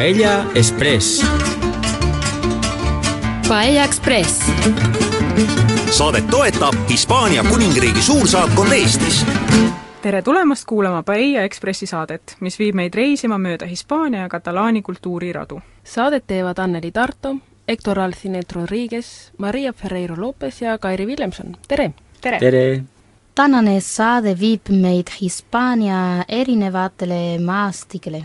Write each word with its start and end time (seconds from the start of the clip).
Paella 0.00 0.46
Express. 0.54 1.26
Paella 3.48 3.84
Express. 3.84 4.52
saadet 5.90 6.30
toetab 6.30 6.74
Hispaania 6.88 7.44
kuningriigi 7.44 8.02
suursaatkond 8.02 8.72
Eestis. 8.72 9.26
tere 10.02 10.22
tulemast 10.22 10.64
kuulama 10.64 11.02
Paella 11.02 11.42
Ekspressi 11.42 11.86
saadet, 11.86 12.36
mis 12.40 12.58
viib 12.58 12.74
meid 12.80 12.94
reisima 12.94 13.38
mööda 13.38 13.66
Hispaania 13.66 14.20
ja 14.20 14.28
Katalaani 14.28 14.82
kultuuriradu. 14.82 15.60
saadet 15.84 16.26
teevad 16.26 16.58
Anneli 16.58 16.90
Tarto, 16.90 17.36
Hector 17.68 18.00
Alcinet 18.00 18.52
Rodriguez, 18.52 19.30
Maria 19.38 19.72
Ferreiro 19.72 20.16
Lopez 20.20 20.62
ja 20.62 20.78
Kairi 20.78 21.06
Villemson, 21.06 21.56
tere! 21.68 21.92
tere, 22.20 22.38
tere! 22.38 22.82
tänane 23.34 23.80
saade 23.80 24.38
viib 24.40 24.60
meid 24.70 25.12
Hispaania 25.20 26.24
erinevatele 26.28 27.38
maastikele. 27.38 28.24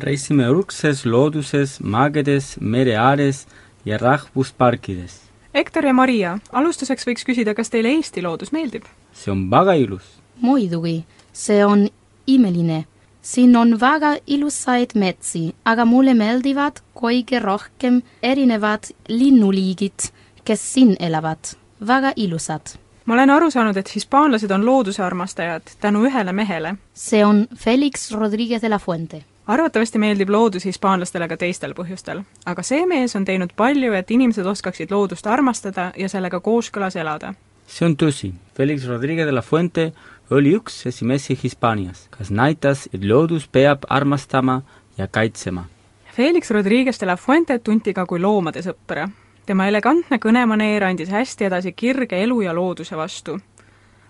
Reisime 0.00 0.48
urgses 0.50 1.04
looduses, 1.06 1.78
maagedes, 1.80 2.56
mere 2.60 2.96
ääres 2.96 3.46
ja 3.84 3.98
rahvusparkides. 3.98 5.20
Hektor 5.54 5.86
ja 5.88 5.94
Maria, 5.96 6.38
alustuseks 6.52 7.06
võiks 7.08 7.24
küsida, 7.24 7.54
kas 7.56 7.72
teile 7.72 7.94
Eesti 7.96 8.22
loodus 8.22 8.52
meeldib? 8.52 8.84
see 9.16 9.32
on 9.32 9.46
väga 9.50 9.74
ilus. 9.80 10.04
muidugi, 10.40 11.04
see 11.32 11.64
on 11.64 11.88
imeline. 12.26 12.84
siin 13.22 13.56
on 13.56 13.80
väga 13.80 14.16
ilusaid 14.26 14.92
metsi, 14.94 15.54
aga 15.64 15.84
mulle 15.84 16.14
meeldivad 16.14 16.82
kõige 16.94 17.40
rohkem 17.42 18.02
erinevad 18.22 18.90
linnuliigid, 19.08 20.10
kes 20.44 20.72
siin 20.74 20.96
elavad. 21.00 21.56
väga 21.80 22.12
ilusad. 22.16 22.76
ma 23.04 23.14
olen 23.14 23.30
aru 23.30 23.50
saanud, 23.50 23.76
et 23.76 23.94
hispaanlased 23.94 24.50
on 24.50 24.66
looduse 24.66 25.02
armastajad 25.02 25.62
tänu 25.80 26.04
ühele 26.04 26.32
mehele. 26.32 26.76
see 26.94 27.24
on 27.24 27.46
Felix 27.56 28.10
Rodriguez 28.10 28.62
de 28.62 28.68
la 28.68 28.78
Fuente 28.78 29.24
arvatavasti 29.46 29.98
meeldib 29.98 30.30
loodus 30.30 30.64
hispaanlastele 30.66 31.28
ka 31.28 31.36
teistel 31.36 31.74
põhjustel, 31.74 32.22
aga 32.46 32.62
see 32.66 32.86
mees 32.86 33.14
on 33.16 33.24
teinud 33.24 33.54
palju, 33.56 33.92
et 33.94 34.10
inimesed 34.10 34.46
oskaksid 34.46 34.90
loodust 34.90 35.26
armastada 35.26 35.92
ja 35.96 36.08
sellega 36.08 36.40
kooskõlas 36.40 36.96
elada. 36.96 37.34
see 37.66 37.86
on 37.86 37.96
tõsi, 37.96 38.32
Felix 38.54 38.86
Rodriguez 38.86 39.26
de 39.26 39.32
la 39.32 39.42
Fuente 39.42 39.92
oli 40.30 40.54
üks 40.56 40.86
esimesi 40.86 41.38
Hispaanias, 41.42 42.08
kes 42.18 42.30
näitas, 42.30 42.88
et 42.94 43.04
loodus 43.04 43.48
peab 43.48 43.86
armastama 43.88 44.62
ja 44.98 45.06
kaitsema. 45.06 45.64
Felix 46.12 46.50
Rodriguez 46.50 47.00
de 47.00 47.06
la 47.06 47.16
Fuente 47.16 47.58
tunti 47.58 47.94
ka 47.94 48.06
kui 48.06 48.20
loomade 48.20 48.62
sõpra. 48.62 49.08
tema 49.46 49.68
elegantne 49.68 50.18
kõnemaneer 50.18 50.82
andis 50.82 51.08
hästi 51.08 51.44
edasi 51.44 51.72
kirge 51.72 52.22
elu 52.22 52.40
ja 52.40 52.54
looduse 52.54 52.96
vastu. 52.96 53.38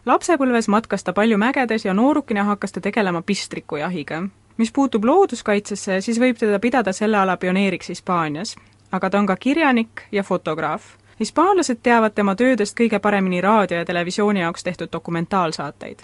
lapsepõlves 0.06 0.68
matkas 0.68 1.05
ta 1.05 1.12
palju 1.12 1.39
mägedes 1.39 1.84
ja 1.84 1.94
noorukina 1.94 2.44
hakkas 2.44 2.72
ta 2.72 2.80
tegelema 2.80 3.22
pistrikujahiga 3.22 4.22
mis 4.56 4.72
puutub 4.72 5.04
looduskaitsesse, 5.04 6.00
siis 6.00 6.20
võib 6.20 6.38
teda 6.38 6.58
pidada 6.58 6.92
selle 6.92 7.18
ala 7.18 7.36
pioneeriks 7.36 7.88
Hispaanias. 7.88 8.56
aga 8.92 9.10
ta 9.10 9.18
on 9.18 9.26
ka 9.26 9.36
kirjanik 9.36 10.02
ja 10.12 10.22
fotograaf. 10.22 10.82
hispaanlased 11.20 11.78
teavad 11.82 12.12
tema 12.14 12.34
töödest 12.34 12.80
kõige 12.80 12.98
paremini 12.98 13.40
raadio 13.40 13.78
ja 13.78 13.84
televisiooni 13.84 14.40
jaoks 14.40 14.64
tehtud 14.64 14.88
dokumentaalsaateid. 14.92 15.98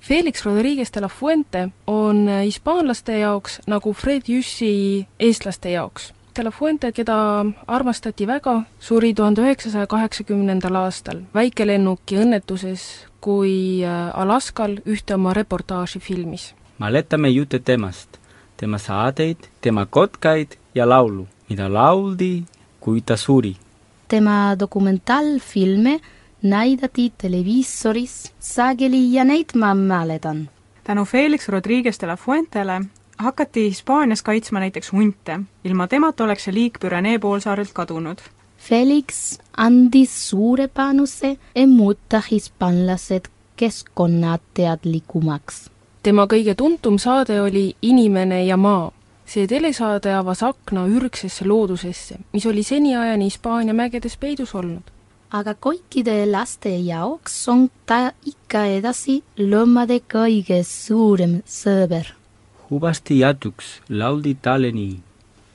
Felix 0.00 0.44
Rodriguez 0.44 0.90
de 0.94 1.00
la 1.00 1.08
Fuente 1.08 1.68
on 1.86 2.28
hispaanlaste 2.44 3.18
jaoks 3.18 3.60
nagu 3.66 3.92
Fred 3.92 4.22
Jüssi 4.28 5.06
eestlaste 5.18 5.70
jaoks. 5.70 6.12
De 6.36 6.44
la 6.44 6.50
Fuente, 6.50 6.92
keda 6.92 7.44
armastati 7.66 8.26
väga, 8.26 8.62
suri 8.80 9.14
tuhande 9.14 9.42
üheksasaja 9.42 9.86
kaheksakümnendal 9.86 10.74
aastal 10.74 11.22
väikelennuki 11.34 12.16
õnnetuses, 12.16 12.84
kui 13.20 13.82
Alaskal 14.14 14.78
ühte 14.86 15.14
oma 15.14 15.34
reportaaži 15.34 15.98
filmis 15.98 16.54
mäletame 16.78 17.28
jutte 17.28 17.58
temast, 17.58 18.08
tema 18.56 18.78
saadeid, 18.78 19.36
tema 19.60 19.86
kotkaid 19.86 20.46
ja 20.74 20.88
laulu, 20.88 21.28
mida 21.48 21.72
lauldi, 21.72 22.44
kui 22.80 23.00
ta 23.00 23.16
suri. 23.16 23.56
tema 24.08 24.56
dokumentaalfilme 24.58 26.00
näidati 26.42 27.12
televiisoris 27.18 28.32
sageli 28.40 29.14
ja 29.14 29.24
neid 29.24 29.44
ma 29.54 29.74
mäletan. 29.74 30.50
tänu 30.84 31.04
Felix 31.04 31.48
Rodriguez 31.48 32.00
de 32.00 32.06
la 32.06 32.16
Fuentele 32.16 32.80
hakati 33.18 33.68
Hispaanias 33.68 34.22
kaitsma 34.22 34.60
näiteks 34.60 34.92
hunte, 34.92 35.40
ilma 35.64 35.86
temata 35.86 36.24
oleks 36.24 36.44
see 36.44 36.54
liik 36.54 36.78
Pürenee 36.80 37.18
poolsaarelt 37.18 37.72
kadunud. 37.72 38.18
Felix 38.58 39.38
andis 39.56 40.30
suure 40.30 40.68
panuse, 40.68 41.36
et 41.54 41.70
muuta 41.70 42.22
hispaanlased 42.30 43.20
keskkonnateadlikumaks 43.56 45.70
tema 46.02 46.26
kõige 46.30 46.54
tuntum 46.58 46.98
saade 46.98 47.40
oli 47.42 47.74
Inimene 47.82 48.44
ja 48.46 48.56
maa. 48.56 48.92
see 49.28 49.46
telesaade 49.46 50.08
avas 50.16 50.40
akna 50.42 50.86
ürgsesse 50.88 51.44
loodusesse, 51.44 52.16
mis 52.32 52.46
oli 52.46 52.62
seniajani 52.62 53.24
Hispaania 53.24 53.74
mägedes 53.74 54.16
peidus 54.16 54.54
olnud. 54.54 54.82
aga 55.30 55.54
kõikide 55.54 56.30
laste 56.30 56.70
jaoks 56.70 57.48
on 57.48 57.70
ta 57.86 58.12
ikka 58.26 58.64
edasi 58.64 59.22
loomade 59.38 60.00
kõige 60.14 60.62
suurem 60.64 61.42
sõber. 61.46 62.06
huvasti 62.70 63.18
jätuks 63.18 63.80
lauldi 63.88 64.34
talle 64.34 64.72
nii. 64.72 64.98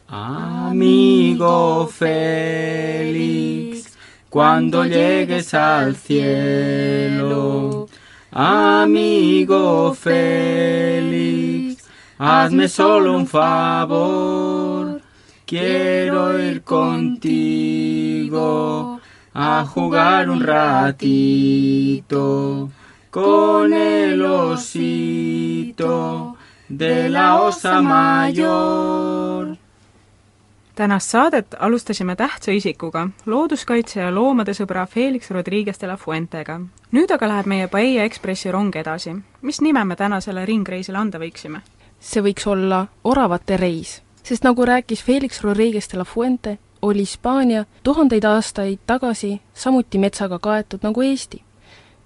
Amigo 0.07 1.89
Felix, 1.91 3.85
cuando 4.29 4.83
llegues 4.83 5.53
al 5.53 5.95
cielo 5.95 7.82
Amigo 8.35 9.93
Félix, 9.93 11.87
hazme 12.17 12.67
solo 12.67 13.15
un 13.15 13.27
favor. 13.27 14.99
Quiero 15.45 16.39
ir 16.39 16.63
contigo 16.63 18.39
a 19.35 19.63
jugar 19.65 20.31
un 20.31 20.41
ratito 20.41 22.01
con 23.11 23.71
el 23.71 24.25
osito 24.25 26.35
de 26.69 27.09
la 27.09 27.39
osa 27.39 27.83
mayor. 27.83 29.59
Tänast 30.75 31.09
saadet 31.09 31.47
alustasime 31.59 32.15
tähtsa 32.15 32.51
isikuga, 32.51 33.09
looduskaitse 33.25 33.99
ja 33.99 34.15
loomade 34.15 34.53
sõbra 34.57 34.85
Felix 34.89 35.29
Rodriguez 35.31 35.77
de 35.81 35.87
la 35.87 35.97
Fuentega. 35.97 36.59
nüüd 36.91 37.11
aga 37.13 37.27
läheb 37.27 37.45
meie 37.45 37.67
Paella 37.67 38.03
Ekspressi 38.03 38.51
rong 38.51 38.75
edasi. 38.75 39.15
mis 39.41 39.61
nime 39.61 39.85
me 39.85 39.95
tänasele 39.95 40.45
ringreisile 40.45 40.97
anda 40.97 41.19
võiksime? 41.19 41.61
see 41.99 42.21
võiks 42.21 42.47
olla 42.47 42.87
oravate 43.03 43.57
reis, 43.57 44.01
sest 44.23 44.43
nagu 44.43 44.65
rääkis 44.65 45.03
Felix 45.03 45.41
Rodriguez 45.41 45.89
de 45.91 45.97
la 45.97 46.05
Fuente, 46.05 46.57
oli 46.81 46.99
Hispaania 46.99 47.65
tuhandeid 47.83 48.23
aastaid 48.23 48.79
tagasi 48.87 49.41
samuti 49.53 49.97
metsaga 49.97 50.39
kaetud 50.39 50.79
nagu 50.83 51.01
Eesti. 51.01 51.43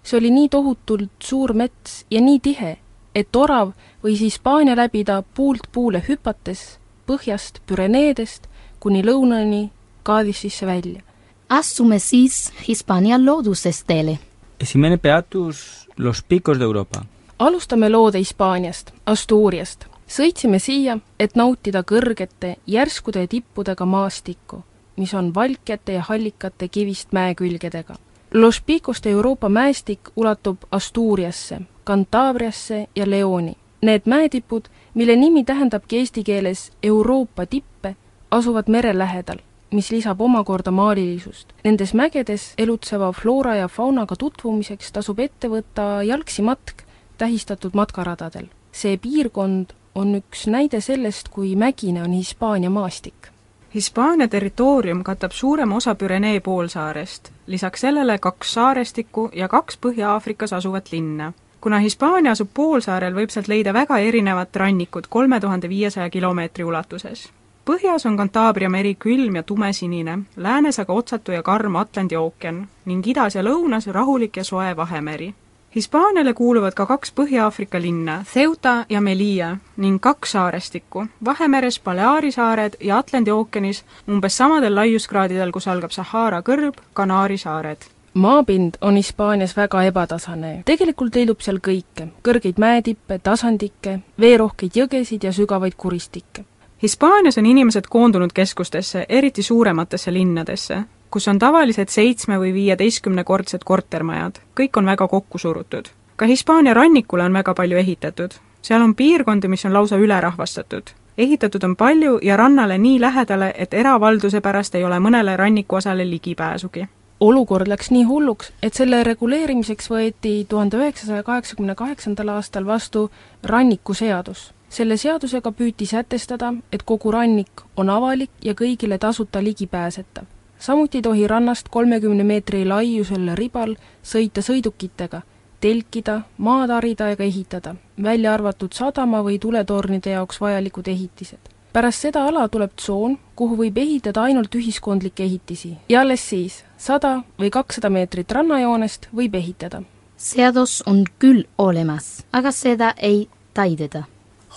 see 0.04 0.18
oli 0.18 0.32
nii 0.32 0.50
tohutult 0.50 1.12
suur 1.20 1.54
mets 1.54 2.06
ja 2.12 2.22
nii 2.22 2.40
tihe, 2.40 2.78
et 3.16 3.36
orav 3.36 3.72
võis 4.04 4.20
Hispaania 4.20 4.76
läbida 4.76 5.24
puult 5.34 5.72
puule 5.72 6.04
hüpates 6.10 6.80
põhjast 7.08 7.60
Püreneedest 7.66 8.48
kuni 8.88 9.02
lõunani 9.04 9.70
Kadisisse 10.04 10.66
välja. 10.66 11.02
astume 11.50 12.00
siis 12.00 12.54
Hispaania 12.68 13.26
loodusesteele. 13.26 14.20
esimene 14.60 14.98
peatus 14.98 15.88
Los 15.98 16.24
Picos 16.24 16.60
de 16.60 16.64
Euroopa. 16.64 17.06
alustame 17.40 17.90
loode 17.90 18.18
Hispaaniast, 18.18 18.92
Asturiast. 19.06 19.86
sõitsime 20.08 20.60
siia, 20.60 20.98
et 21.20 21.36
nautida 21.36 21.84
kõrgete 21.84 22.56
järskude 22.68 23.28
tippudega 23.28 23.86
maastikku, 23.86 24.64
mis 24.98 25.14
on 25.14 25.34
valkjate 25.36 25.94
ja 25.94 26.02
hallikate 26.02 26.68
kivist 26.68 27.12
mäekülgedega. 27.12 27.96
Los 28.34 28.62
Picos 28.62 29.04
de 29.04 29.10
Euroopa 29.10 29.50
mäestik 29.50 30.00
ulatub 30.16 30.58
Asturiasse, 30.72 31.62
Cantabriasse 31.86 32.88
ja 32.96 33.10
Leoni. 33.10 33.58
Need 33.82 34.02
mäetipud, 34.06 34.62
mille 34.94 35.16
nimi 35.16 35.44
tähendabki 35.44 35.98
eesti 35.98 36.24
keeles 36.24 36.72
Euroopa 36.84 37.46
tippe, 37.46 37.96
asuvad 38.32 38.68
mere 38.68 38.98
lähedal, 38.98 39.38
mis 39.72 39.92
lisab 39.92 40.22
omakorda 40.22 40.72
maalilisust. 40.72 41.54
Nendes 41.64 41.94
mägedes 41.94 42.54
elutseva 42.58 43.12
floora 43.12 43.56
ja 43.56 43.68
faunaga 43.68 44.16
tutvumiseks 44.16 44.92
tasub 44.92 45.20
ette 45.20 45.50
võtta 45.52 46.04
jalgsi 46.04 46.42
matk 46.42 46.84
tähistatud 47.18 47.74
matkaradadel. 47.74 48.46
see 48.72 48.98
piirkond 48.98 49.74
on 49.96 50.16
üks 50.16 50.46
näide 50.48 50.82
sellest, 50.82 51.30
kui 51.30 51.56
mägine 51.56 52.04
on 52.04 52.12
Hispaania 52.12 52.70
maastik. 52.70 53.32
Hispaania 53.74 54.28
territoorium 54.28 55.04
katab 55.04 55.32
suurema 55.32 55.76
osa 55.76 55.96
Pürenee 55.96 56.40
poolsaarest, 56.40 57.32
lisaks 57.48 57.82
sellele 57.82 58.18
kaks 58.18 58.54
saarestikku 58.54 59.30
ja 59.34 59.48
kaks 59.48 59.80
Põhja-Aafrikas 59.86 60.54
asuvat 60.54 60.92
linna. 60.92 61.34
kuna 61.62 61.80
Hispaania 61.80 62.32
asub 62.32 62.50
poolsaarel, 62.54 63.16
võib 63.16 63.30
sealt 63.30 63.48
leida 63.48 63.74
väga 63.74 63.98
erinevat 63.98 64.56
rannikut 64.56 65.08
kolme 65.08 65.40
tuhande 65.40 65.70
viiesaja 65.70 66.10
kilomeetri 66.10 66.64
ulatuses 66.64 67.30
põhjas 67.68 68.06
on 68.08 68.16
Cantabria 68.18 68.70
meri 68.70 68.96
külm 68.96 69.36
ja 69.36 69.44
tumesinine, 69.44 70.20
läänes 70.36 70.80
aga 70.80 70.94
otsatu 70.94 71.32
ja 71.36 71.44
karm 71.44 71.76
Atlandi 71.76 72.16
ookean 72.16 72.62
ning 72.86 73.08
idas 73.08 73.36
ja 73.36 73.44
lõunas 73.44 73.90
rahulik 73.92 74.38
ja 74.38 74.44
soe 74.44 74.76
Vahemeri. 74.76 75.34
Hispaaniale 75.76 76.34
kuuluvad 76.34 76.74
ka 76.74 76.86
kaks 76.86 77.12
Põhja-Aafrika 77.12 77.82
linna, 77.82 78.24
Ceuta 78.34 78.86
ja 78.90 79.02
Melilla 79.02 79.58
ning 79.78 80.00
kaks 80.02 80.32
saarestikku, 80.32 81.06
Vahemeres 81.26 81.80
Baleari 81.80 82.32
saared 82.32 82.80
ja 82.80 82.98
Atlandi 82.98 83.32
ookeanis 83.32 83.84
umbes 84.10 84.38
samadel 84.38 84.76
laiuskraadidel, 84.76 85.52
kus 85.52 85.68
algab 85.68 85.92
Sahara 85.92 86.42
kõrb, 86.42 86.82
Kanaari 86.94 87.38
saared 87.38 87.92
maapind 88.18 88.80
on 88.82 88.96
Hispaanias 88.96 89.58
väga 89.58 89.84
ebatasane. 89.84 90.64
tegelikult 90.66 91.16
leidub 91.16 91.42
seal 91.46 91.60
kõike, 91.62 92.08
kõrgeid 92.26 92.58
mäetippe, 92.58 93.20
tasandikke, 93.20 94.00
veerohkeid 94.20 94.80
jõgesid 94.82 95.24
ja 95.24 95.34
sügavaid 95.34 95.76
kuristikke. 95.78 96.46
Hispaanias 96.84 97.38
on 97.38 97.46
inimesed 97.46 97.84
koondunud 97.90 98.30
keskustesse, 98.34 99.06
eriti 99.10 99.44
suurematesse 99.44 100.14
linnadesse, 100.14 100.78
kus 101.10 101.28
on 101.28 101.40
tavaliselt 101.40 101.90
seitsme- 101.90 102.40
või 102.40 102.54
viieteistkümnekordsed 102.54 103.62
kortermajad. 103.66 104.36
kõik 104.60 104.78
on 104.78 104.86
väga 104.86 105.08
kokku 105.08 105.38
surutud. 105.38 105.86
ka 106.16 106.26
Hispaania 106.26 106.74
rannikule 106.74 107.24
on 107.24 107.34
väga 107.34 107.54
palju 107.54 107.78
ehitatud. 107.78 108.32
seal 108.62 108.82
on 108.82 108.96
piirkondi, 108.96 109.48
mis 109.48 109.66
on 109.66 109.74
lausa 109.74 109.98
ülerahvastatud. 109.98 110.84
ehitatud 111.18 111.64
on 111.64 111.76
palju 111.76 112.20
ja 112.22 112.38
rannale 112.38 112.78
nii 112.78 113.02
lähedale, 113.02 113.54
et 113.58 113.74
eravalduse 113.74 114.42
pärast 114.42 114.76
ei 114.76 114.84
ole 114.84 115.00
mõnele 115.00 115.38
rannikuosale 115.38 116.10
ligipääsugi 116.10 116.88
olukord 117.20 117.68
läks 117.68 117.92
nii 117.92 118.04
hulluks, 118.04 118.52
et 118.64 118.74
selle 118.74 119.04
reguleerimiseks 119.04 119.90
võeti 119.90 120.46
tuhande 120.50 120.78
üheksasaja 120.78 121.24
kaheksakümne 121.24 121.76
kaheksandal 121.76 122.28
aastal 122.28 122.66
vastu 122.66 123.12
rannikuseadus. 123.44 124.54
Selle 124.70 124.98
seadusega 124.98 125.52
püüti 125.52 125.86
sätestada, 125.86 126.54
et 126.72 126.84
kogu 126.84 127.12
rannik 127.12 127.62
on 127.78 127.90
avalik 127.90 128.32
ja 128.44 128.54
kõigile 128.54 128.98
tasuta 128.98 129.44
ligipääsetav 129.44 130.26
samuti 130.60 130.98
ei 130.98 131.02
tohi 131.02 131.28
rannast 131.28 131.70
kolmekümne 131.70 132.24
meetri 132.24 132.66
laiusel 132.66 133.36
ribal 133.36 133.76
sõita 134.04 134.42
sõidukitega, 134.42 135.22
telkida, 135.62 136.22
maad 136.38 136.74
harida 136.74 137.12
ega 137.14 137.24
ehitada, 137.24 137.76
välja 138.04 138.34
arvatud 138.34 138.74
sadama 138.74 139.22
või 139.26 139.40
tuletornide 139.40 140.16
jaoks 140.16 140.42
vajalikud 140.42 140.88
ehitised. 140.88 141.54
pärast 141.74 142.02
seda 142.02 142.24
ala 142.26 142.48
tuleb 142.50 142.72
tsoon, 142.76 143.18
kuhu 143.36 143.56
võib 143.58 143.78
ehitada 143.78 144.22
ainult 144.24 144.56
ühiskondlikke 144.56 145.24
ehitisi 145.24 145.78
ja 145.90 146.02
alles 146.02 146.30
siis 146.30 146.64
sada 146.78 147.22
või 147.40 147.50
kakssada 147.50 147.90
meetrit 147.90 148.32
rannajoonest 148.32 149.10
võib 149.16 149.36
ehitada. 149.36 149.82
seadus 150.18 150.84
on 150.86 151.04
küll 151.20 151.44
olemas, 151.58 152.26
aga 152.32 152.52
seda 152.52 152.94
ei 152.98 153.30
täideta. 153.54 154.04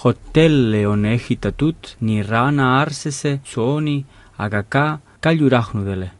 Hotelle 0.04 0.86
on 0.88 1.04
ehitatud 1.04 1.76
nii 2.00 2.22
rannaäärsesse 2.22 3.40
tsooni, 3.44 4.04
aga 4.38 4.62
ka 4.62 4.98
kaljurahnudele. 5.20 6.10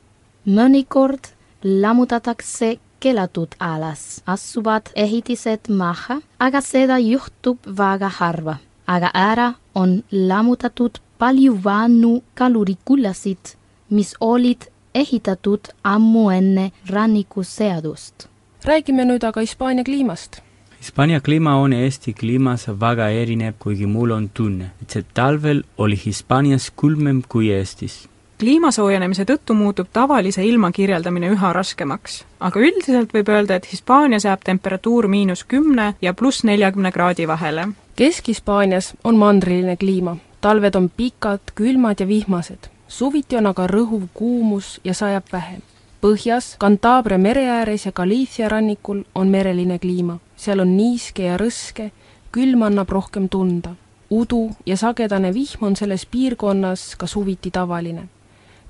mõnikord 0.47 1.33
lammutatakse 1.65 2.79
keelatud 3.01 3.55
alas 3.59 4.23
asuvad 4.27 4.91
ehitised 4.95 5.69
maha, 5.69 6.21
aga 6.39 6.61
seda 6.61 6.99
juhtub 6.99 7.59
väga 7.79 8.09
harva. 8.09 8.57
aga 8.87 9.11
ära 9.15 9.53
on 9.75 10.03
lammutatud 10.11 10.99
palju 11.19 11.59
vanu 11.65 12.23
kalurikullasid, 12.35 13.57
mis 13.91 14.15
olid 14.21 14.63
ehitatud 14.95 15.61
ammu 15.85 16.31
enne 16.31 16.73
rannikuseadust. 16.91 18.29
räägime 18.65 19.05
nüüd 19.05 19.25
aga 19.25 19.41
Hispaania 19.41 19.85
kliimast 19.85 20.43
Hispaania 20.81 21.21
kliima 21.21 21.57
on 21.57 21.73
Eesti 21.73 22.15
kliimas 22.15 22.69
väga 22.81 23.09
erinev, 23.09 23.55
kuigi 23.59 23.87
mul 23.87 24.11
on 24.11 24.31
tunne, 24.35 24.71
et 24.83 24.91
see 24.91 25.05
talvel 25.15 25.63
oli 25.79 25.99
Hispaanias 26.05 26.71
külmem 26.77 27.23
kui 27.29 27.51
Eestis 27.53 28.07
kliima 28.41 28.71
soojenemise 28.73 29.27
tõttu 29.29 29.53
muutub 29.53 29.91
tavalise 29.93 30.45
ilma 30.45 30.71
kirjeldamine 30.73 31.29
üha 31.35 31.53
raskemaks. 31.53 32.25
aga 32.41 32.61
üldiselt 32.61 33.13
võib 33.13 33.29
öelda, 33.29 33.55
et 33.55 33.67
Hispaanias 33.73 34.25
jääb 34.25 34.41
temperatuur 34.45 35.09
miinus 35.09 35.45
kümne 35.45 35.95
ja 36.03 36.15
pluss 36.15 36.45
neljakümne 36.45 36.93
kraadi 36.93 37.29
vahele. 37.29 37.69
Kesk-Hispaanias 37.97 38.95
on 39.05 39.17
mandriline 39.17 39.77
kliima, 39.77 40.17
talved 40.41 40.75
on 40.75 40.89
pikad, 40.97 41.53
külmad 41.55 42.01
ja 42.01 42.09
vihmased. 42.09 42.71
suviti 42.89 43.37
on 43.37 43.47
aga 43.47 43.67
rõhuv 43.67 44.09
kuumus 44.15 44.81
ja 44.85 44.95
sajab 44.95 45.25
vähem. 45.33 45.61
põhjas, 46.03 46.57
Cantabria 46.61 47.19
mere 47.19 47.49
ääres 47.49 47.87
ja 47.87 47.93
Galicia 47.93 48.49
rannikul 48.49 49.03
on 49.15 49.29
mereline 49.29 49.79
kliima. 49.79 50.19
Seal 50.41 50.65
on 50.65 50.73
niiske 50.77 51.27
ja 51.29 51.37
rõske, 51.37 51.91
külm 52.33 52.63
annab 52.63 52.89
rohkem 52.89 53.29
tunda. 53.29 53.77
udu 54.11 54.51
ja 54.67 54.77
sagedane 54.77 55.35
vihm 55.35 55.65
on 55.65 55.77
selles 55.77 56.07
piirkonnas 56.07 56.97
ka 56.97 57.07
suviti 57.07 57.51
tavaline 57.51 58.09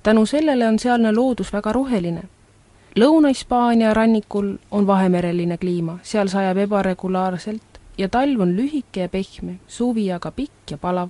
tänu 0.03 0.27
sellele 0.27 0.69
on 0.69 0.79
sealne 0.79 1.13
loodus 1.13 1.53
väga 1.53 1.73
roheline. 1.73 2.23
Lõuna-Hispaania 2.99 3.95
rannikul 3.95 4.55
on 4.71 4.87
vahemereline 4.87 5.59
kliima, 5.59 5.99
seal 6.03 6.29
sajab 6.29 6.57
ebaregulaarselt 6.57 7.81
ja 7.99 8.09
talv 8.09 8.41
on 8.41 8.57
lühike 8.57 9.01
ja 9.01 9.09
pehme, 9.09 9.61
suvi 9.67 10.13
aga 10.13 10.31
pikk 10.31 10.71
ja 10.71 10.79
palav. 10.79 11.09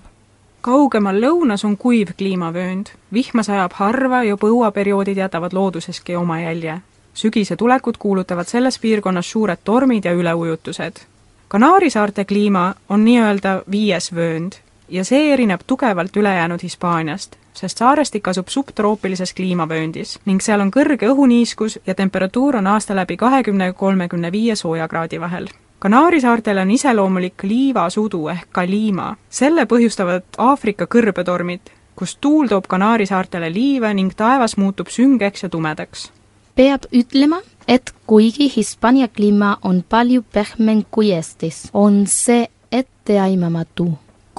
kaugemal 0.61 1.17
lõunas 1.17 1.65
on 1.65 1.77
kuiv 1.77 2.09
kliimavöönd, 2.19 2.87
vihma 3.13 3.43
sajab 3.43 3.73
harva 3.73 4.23
ja 4.25 4.37
põuaperioodid 4.37 5.17
jätavad 5.17 5.53
looduseski 5.53 6.17
oma 6.17 6.41
jälje. 6.41 6.81
Sügise 7.21 7.57
tulekut 7.57 7.97
kuulutavad 7.97 8.49
selles 8.49 8.79
piirkonnas 8.79 9.31
suured 9.31 9.61
tormid 9.65 10.05
ja 10.05 10.13
üleujutused. 10.13 11.05
Kanaari 11.49 11.91
saarte 11.91 12.25
kliima 12.25 12.75
on 12.89 13.05
nii-öelda 13.05 13.63
viies 13.71 14.13
vöönd 14.15 14.61
ja 14.89 15.05
see 15.05 15.33
erineb 15.33 15.61
tugevalt 15.67 16.17
ülejäänud 16.17 16.63
Hispaaniast, 16.63 17.37
sest 17.55 17.79
saarestik 17.79 18.29
asub 18.29 18.49
subtroopilises 18.49 19.33
kliimavööndis 19.35 20.19
ning 20.27 20.43
seal 20.43 20.63
on 20.63 20.71
kõrge 20.75 21.09
õhuniiskus 21.11 21.79
ja 21.87 21.95
temperatuur 21.95 22.61
on 22.61 22.67
aasta 22.67 22.97
läbi 22.97 23.17
kahekümne 23.17 23.71
ja 23.71 23.73
kolmekümne 23.73 24.33
viie 24.33 24.57
soojakraadi 24.57 25.21
vahel. 25.21 25.49
Kanaari 25.81 26.21
saartele 26.21 26.61
on 26.61 26.71
iseloomulik 26.71 27.43
liivasudu 27.43 28.29
ehk 28.29 28.49
kaliima. 28.53 29.17
selle 29.31 29.65
põhjustavad 29.65 30.23
Aafrika 30.39 30.85
kõrbetormid, 30.85 31.61
kus 31.97 32.17
tuul 32.21 32.49
toob 32.49 32.67
Kanaari 32.69 33.07
saartele 33.07 33.53
liive 33.53 33.95
ning 33.95 34.13
taevas 34.17 34.57
muutub 34.57 34.89
süngeks 34.89 35.43
ja 35.43 35.49
tumedaks. 35.49 36.13
Peab 36.61 36.85
ütlema, 36.93 37.41
et 37.65 37.95
kuigi 38.07 38.51
Hispaania 38.53 39.09
kliima 39.09 39.57
on 39.65 39.81
palju 39.83 40.23
pehmem 40.35 40.85
kui 40.91 41.09
Eestis, 41.17 41.71
on 41.73 42.05
see 42.07 42.45
etteaimamatu 42.71 43.89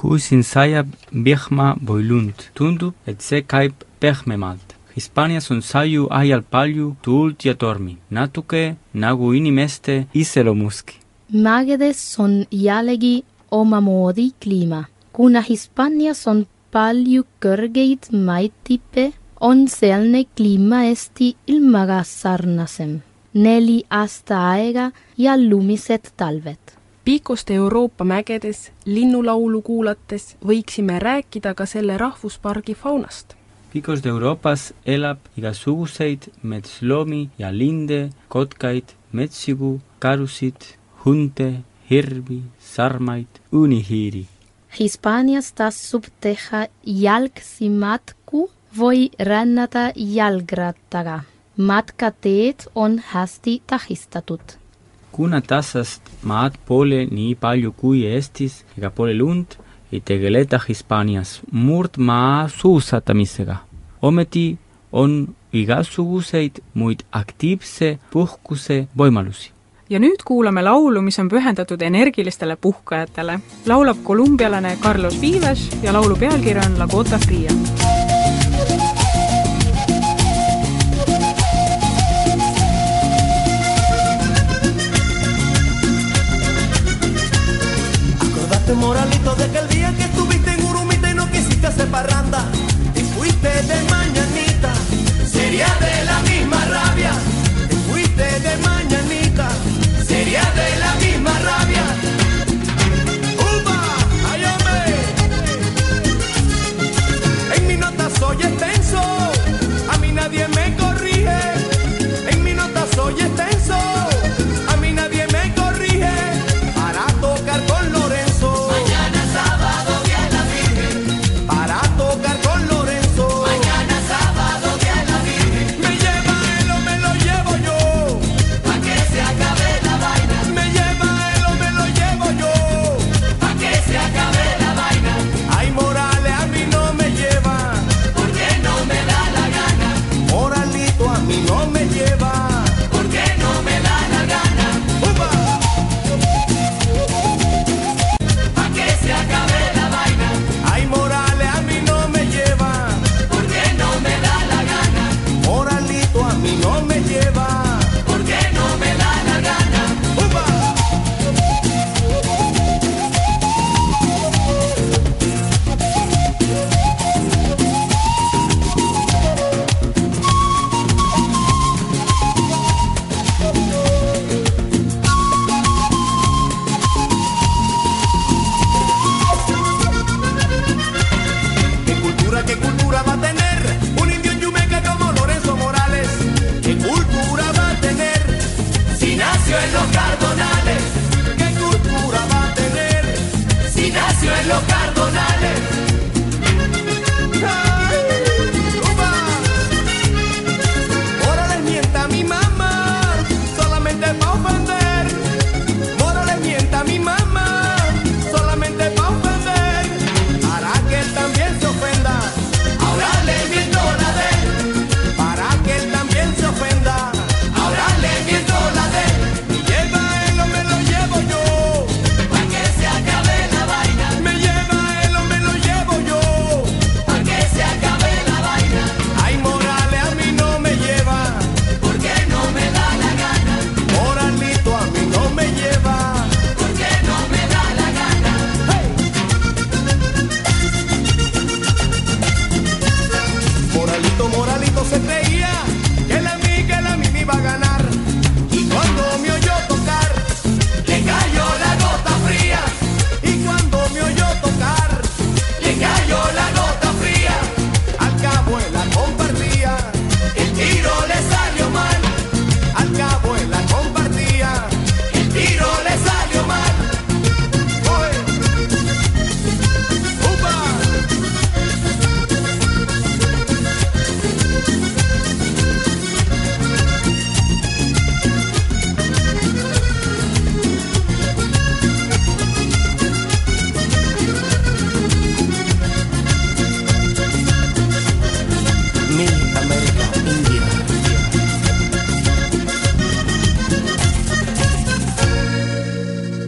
kui 0.02 0.18
siin 0.18 0.42
sajab 0.42 0.88
vihma 1.26 1.66
või 1.88 2.02
lund, 2.08 2.40
tundub, 2.58 2.94
et 3.06 3.22
see 3.22 3.44
käib 3.46 3.84
pehmemalt. 4.02 4.74
Hispaanias 4.96 5.46
on 5.54 5.60
saju 5.62 6.08
ajal 6.10 6.42
palju 6.54 6.88
tuult 7.06 7.44
ja 7.46 7.54
tormi, 7.54 7.94
natuke 8.10 8.62
nagu 9.04 9.32
inimeste 9.32 10.06
iseloomuski. 10.14 10.98
mägedes 11.32 12.18
on 12.18 12.46
jällegi 12.50 13.24
omamoodi 13.50 14.30
kliima. 14.42 14.84
kuna 15.12 15.40
Hispaanias 15.40 16.26
on 16.26 16.46
palju 16.70 17.24
kõrgeid 17.40 18.10
maitippe, 18.12 19.12
on 19.42 19.66
sealne 19.68 20.24
kliima 20.36 20.84
Eesti 20.90 21.34
ilmaga 21.46 22.02
sarnasem. 22.04 23.00
neli 23.34 23.82
aasta 23.90 24.38
aega 24.50 24.90
ja 25.18 25.36
lumised 25.36 26.12
talved 26.16 26.82
piikuste 27.04 27.54
Euroopa 27.54 28.04
mägedes 28.04 28.70
linnulaulu 28.84 29.62
kuulates 29.62 30.36
võiksime 30.46 30.98
rääkida 31.02 31.54
ka 31.54 31.66
selle 31.66 31.96
rahvuspargi 31.98 32.74
faunast. 32.74 33.34
Piikost 33.72 34.06
Euroopas 34.06 34.72
elab 34.86 35.18
igasuguseid 35.36 36.28
metsloomi 36.42 37.30
ja 37.38 37.50
linde, 37.50 38.10
kotkaid, 38.28 38.94
metsigu, 39.12 39.80
karusid, 39.98 40.76
hunte, 41.04 41.64
hirvi, 41.90 42.42
sarmaid, 42.58 43.40
unihiiri. 43.52 44.26
Hispaanias 44.78 45.52
tasub 45.52 46.06
teha 46.20 46.66
jalgsi 46.84 47.68
või 48.78 49.10
rännata 49.18 49.92
jalgrattaga. 49.96 51.20
matkateed 51.56 52.64
on 52.74 53.02
hästi 53.12 53.62
tähistatud 53.66 54.62
kuna 55.12 55.40
tassast 55.40 56.02
maad 56.22 56.56
pole 56.66 57.04
nii 57.10 57.34
palju 57.40 57.72
kui 57.76 58.06
Eestis 58.08 58.62
ega 58.78 58.90
pole 58.90 59.14
lund, 59.18 59.58
ei 59.92 60.00
tegeleta 60.00 60.60
Hispaanias 60.68 61.40
murdmaa 61.52 62.48
suusatamisega. 62.48 63.56
ometi 64.02 64.58
on 64.92 65.34
igasuguseid 65.52 66.62
muid 66.74 67.00
aktiivse 67.12 67.98
puhkuse 68.10 68.86
võimalusi. 68.98 69.52
ja 69.90 69.98
nüüd 69.98 70.24
kuulame 70.24 70.62
laulu, 70.62 71.02
mis 71.02 71.18
on 71.18 71.28
pühendatud 71.28 71.82
energilistele 71.82 72.56
puhkajatele. 72.56 73.40
laulab 73.66 74.02
kolumbialane 74.02 74.76
Carlos 74.82 75.20
Vives 75.20 75.68
ja 75.82 75.92
laulu 75.92 76.16
pealkiri 76.16 76.60
on 76.66 76.78
La 76.78 76.86
Gota 76.86 77.18
Fria 77.18 77.91
moralito 89.32 89.36
de 89.36 89.44
aquel 89.44 89.68
día 89.68 89.94
que 89.96 90.04
estuviste 90.04 90.50
en 90.50 90.64
Urumita 90.64 91.10
y 91.10 91.14
no 91.14 91.30
quisiste 91.30 91.66
hacer 91.66 91.88
parranda. 91.88 92.44
Y 92.94 93.00
fuiste 93.00 93.48
de 93.48 93.82
mañanita, 93.90 94.72
sería 95.26 95.66
de 95.80 95.91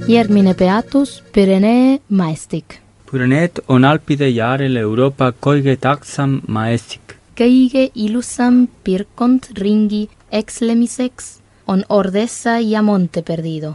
Järgmine 0.08 0.52
peatus 0.54 1.22
Pyrenee 1.32 1.98
maestik. 2.08 2.74
Pyreneed 3.10 3.62
on 3.68 3.84
Alpide 3.84 4.28
järel 4.28 4.76
Euroopa 4.76 5.30
kõige 5.32 5.76
tähtsam 5.80 6.42
maestik. 6.48 7.14
kõige 7.40 7.88
ilusam 7.94 8.68
piirkond 8.84 9.48
ringi 9.58 10.08
ekslemiseks 10.30 11.40
on 11.66 11.84
Ordesa 11.88 12.58
ja 12.60 12.82
Monte 12.82 13.22
Perdido, 13.22 13.74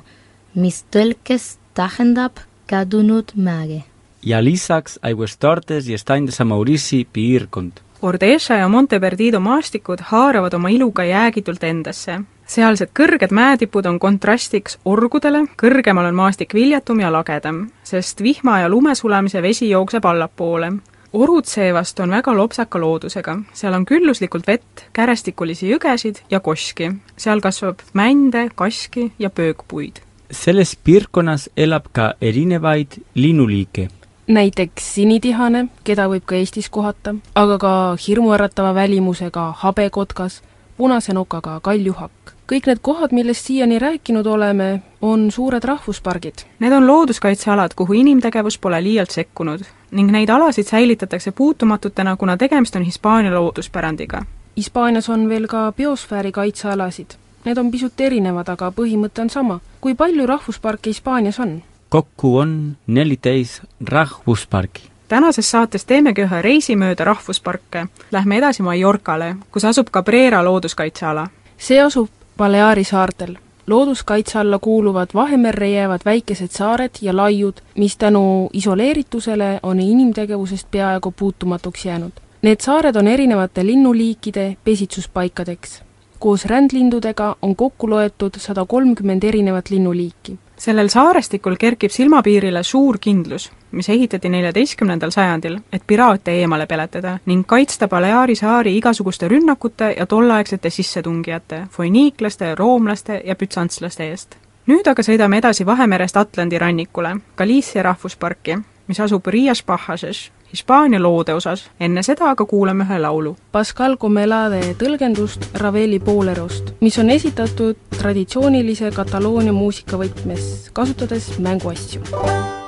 mis 0.55 0.85
tõlkes 0.91 1.57
tähendab 1.73 2.37
kadunud 2.67 3.31
mäge. 3.35 3.83
ja 4.25 4.43
lisaks 4.43 4.99
Aiguestortes 5.01 5.87
ja 5.87 5.97
Stein 5.97 6.25
de 6.27 6.43
Maurici 6.45 7.07
piirkond. 7.13 7.71
Ordesa 8.01 8.53
ja 8.53 8.67
Monte 8.67 8.99
Perdido 8.99 9.39
maastikud 9.39 9.99
haaravad 10.01 10.53
oma 10.53 10.69
iluga 10.69 11.03
jäägitult 11.03 11.63
endasse. 11.63 12.21
Sealsed 12.49 12.89
kõrged 12.97 13.33
mäetipud 13.35 13.85
on 13.85 13.99
kontrastiks 14.01 14.79
orgudele, 14.85 15.45
kõrgemal 15.59 16.09
on 16.09 16.17
maastik 16.17 16.53
viljatum 16.57 17.03
ja 17.03 17.11
lagedam, 17.13 17.67
sest 17.85 18.23
vihma 18.25 18.59
ja 18.63 18.69
lumesulamise 18.69 19.41
vesi 19.45 19.69
jookseb 19.69 20.05
allapoole. 20.05 20.71
orud 21.13 21.45
seevast 21.45 21.99
on 21.99 22.09
väga 22.09 22.35
lopsaka 22.37 22.79
loodusega, 22.79 23.37
seal 23.53 23.73
on 23.73 23.85
külluslikult 23.85 24.47
vett, 24.47 24.85
kärestikulisi 24.93 25.71
jõgesid 25.71 26.21
ja 26.29 26.39
koski. 26.39 26.91
seal 27.17 27.41
kasvab 27.41 27.79
mände, 27.93 28.49
kaski 28.55 29.11
ja 29.19 29.29
pöökpuid 29.29 30.01
selles 30.31 30.77
piirkonnas 30.83 31.49
elab 31.57 31.85
ka 31.91 32.13
erinevaid 32.21 33.01
linnuliike. 33.15 33.87
näiteks 34.27 34.93
sinitihane, 34.95 35.67
keda 35.83 36.05
võib 36.07 36.21
ka 36.25 36.35
Eestis 36.35 36.69
kohata, 36.69 37.15
aga 37.35 37.57
ka 37.57 37.71
hirmuäratava 38.07 38.75
välimusega 38.75 39.53
habekotkas, 39.57 40.41
punase 40.77 41.13
nokaga 41.13 41.59
kaljuhakk. 41.59 42.18
Kõik 42.49 42.65
need 42.65 42.81
kohad, 42.81 43.13
millest 43.13 43.45
siiani 43.45 43.79
rääkinud 43.79 44.25
oleme, 44.25 44.81
on 45.01 45.31
suured 45.31 45.63
rahvuspargid. 45.63 46.45
Need 46.59 46.73
on 46.73 46.87
looduskaitsealad, 46.87 47.75
kuhu 47.75 47.93
inimtegevus 47.93 48.57
pole 48.57 48.81
liialt 48.83 49.11
sekkunud 49.11 49.61
ning 49.91 50.11
neid 50.11 50.29
alasid 50.29 50.65
säilitatakse 50.65 51.31
puutumatutena, 51.31 52.15
kuna 52.15 52.37
tegemist 52.37 52.75
on 52.75 52.83
Hispaania 52.83 53.33
looduspärandiga. 53.33 54.25
Hispaanias 54.57 55.09
on 55.09 55.29
veel 55.29 55.47
ka 55.47 55.71
biosfääri 55.71 56.31
kaitsealasid. 56.31 57.17
Need 57.45 57.57
on 57.57 57.71
pisut 57.71 58.01
erinevad, 58.01 58.49
aga 58.49 58.73
põhimõte 58.75 59.21
on 59.21 59.29
sama. 59.29 59.59
kui 59.81 59.95
palju 59.95 60.25
rahvusparke 60.25 60.89
Hispaanias 60.89 61.39
on? 61.39 61.61
kokku 61.89 62.37
on 62.37 62.77
neliteist 62.87 63.63
rahvusparki. 63.87 64.89
tänases 65.07 65.51
saates 65.51 65.85
teemegi 65.85 66.21
ühe 66.21 66.41
reisi 66.41 66.75
mööda 66.75 67.03
rahvusparke. 67.03 67.87
Lähme 68.11 68.37
edasi 68.37 68.63
Mallorcale, 68.63 69.35
kus 69.51 69.65
asub 69.65 69.87
Cabrera 69.91 70.43
looduskaitseala. 70.45 71.27
see 71.57 71.81
asub 71.81 72.09
Baleari 72.39 72.83
saartel. 72.83 73.35
looduskaitse 73.67 74.39
alla 74.39 74.59
kuuluvad 74.59 75.07
Vahemerre 75.13 75.69
jäävad 75.69 75.99
väikesed 76.05 76.47
saared 76.51 76.91
ja 77.01 77.15
laiud, 77.15 77.53
mis 77.77 77.97
tänu 77.97 78.49
isoleeritusele 78.53 79.59
on 79.63 79.79
inimtegevusest 79.79 80.67
peaaegu 80.71 81.13
puutumatuks 81.19 81.85
jäänud. 81.85 82.11
Need 82.41 82.61
saared 82.61 82.95
on 82.95 83.07
erinevate 83.07 83.65
linnuliikide 83.65 84.57
pesitsuspaikadeks. 84.63 85.83
koos 86.19 86.45
rändlindudega 86.45 87.35
on 87.41 87.55
kokku 87.55 87.89
loetud 87.89 88.31
sada 88.37 88.65
kolmkümmend 88.65 89.23
erinevat 89.23 89.69
linnuliiki. 89.69 90.39
Sellel 90.59 90.89
saarestikul 90.91 91.55
kerkib 91.55 91.91
silmapiirile 91.91 92.63
suur 92.63 92.97
kindlus, 93.01 93.49
mis 93.71 93.89
ehitati 93.89 94.29
neljateistkümnendal 94.29 95.11
sajandil, 95.11 95.57
et 95.73 95.83
piraate 95.87 96.35
eemale 96.41 96.65
peletada 96.67 97.17
ning 97.25 97.45
kaitsta 97.47 97.87
Baleari 97.87 98.35
saari 98.35 98.75
igasuguste 98.77 99.27
rünnakute 99.27 99.93
ja 99.97 100.05
tolleaegsete 100.05 100.69
sissetungijate, 100.69 101.63
foiniiklaste, 101.71 102.55
roomlaste 102.55 103.21
ja 103.25 103.35
bütsantslaste 103.35 104.09
eest. 104.09 104.35
nüüd 104.67 104.87
aga 104.87 105.01
sõidame 105.03 105.37
edasi 105.37 105.65
Vahemerest 105.65 106.17
Atlandi 106.17 106.59
rannikule, 106.59 107.15
Galicia 107.37 107.83
rahvusparki, 107.83 108.59
mis 108.87 108.99
asub 108.99 109.27
Rias 109.27 109.63
Pajases, 109.63 110.31
Hispaania 110.53 110.99
loode 111.01 111.33
osas, 111.37 111.67
enne 111.79 112.03
seda 112.03 112.31
aga 112.31 112.45
kuulame 112.45 112.87
ühe 112.87 112.99
laulu. 113.03 113.35
Pascal 113.51 113.97
Comelade 114.01 114.61
tõlgendust 114.81 115.45
Raveli 115.61 115.99
Bolerost, 115.99 116.73
mis 116.81 116.97
on 116.97 117.13
esitatud 117.13 117.77
traditsioonilise 117.99 118.89
Kataloonia 118.95 119.53
muusikavõtmes, 119.53 120.71
kasutades 120.73 121.35
mänguasju. 121.37 122.58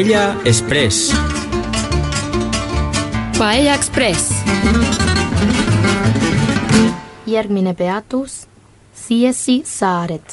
Paella 0.00 0.40
Express. 0.44 1.14
Paella 3.38 3.74
Express. 3.74 4.32
järgmine 7.26 7.74
peatus, 7.74 8.46
Siesi 8.94 9.60
saared. 9.64 10.24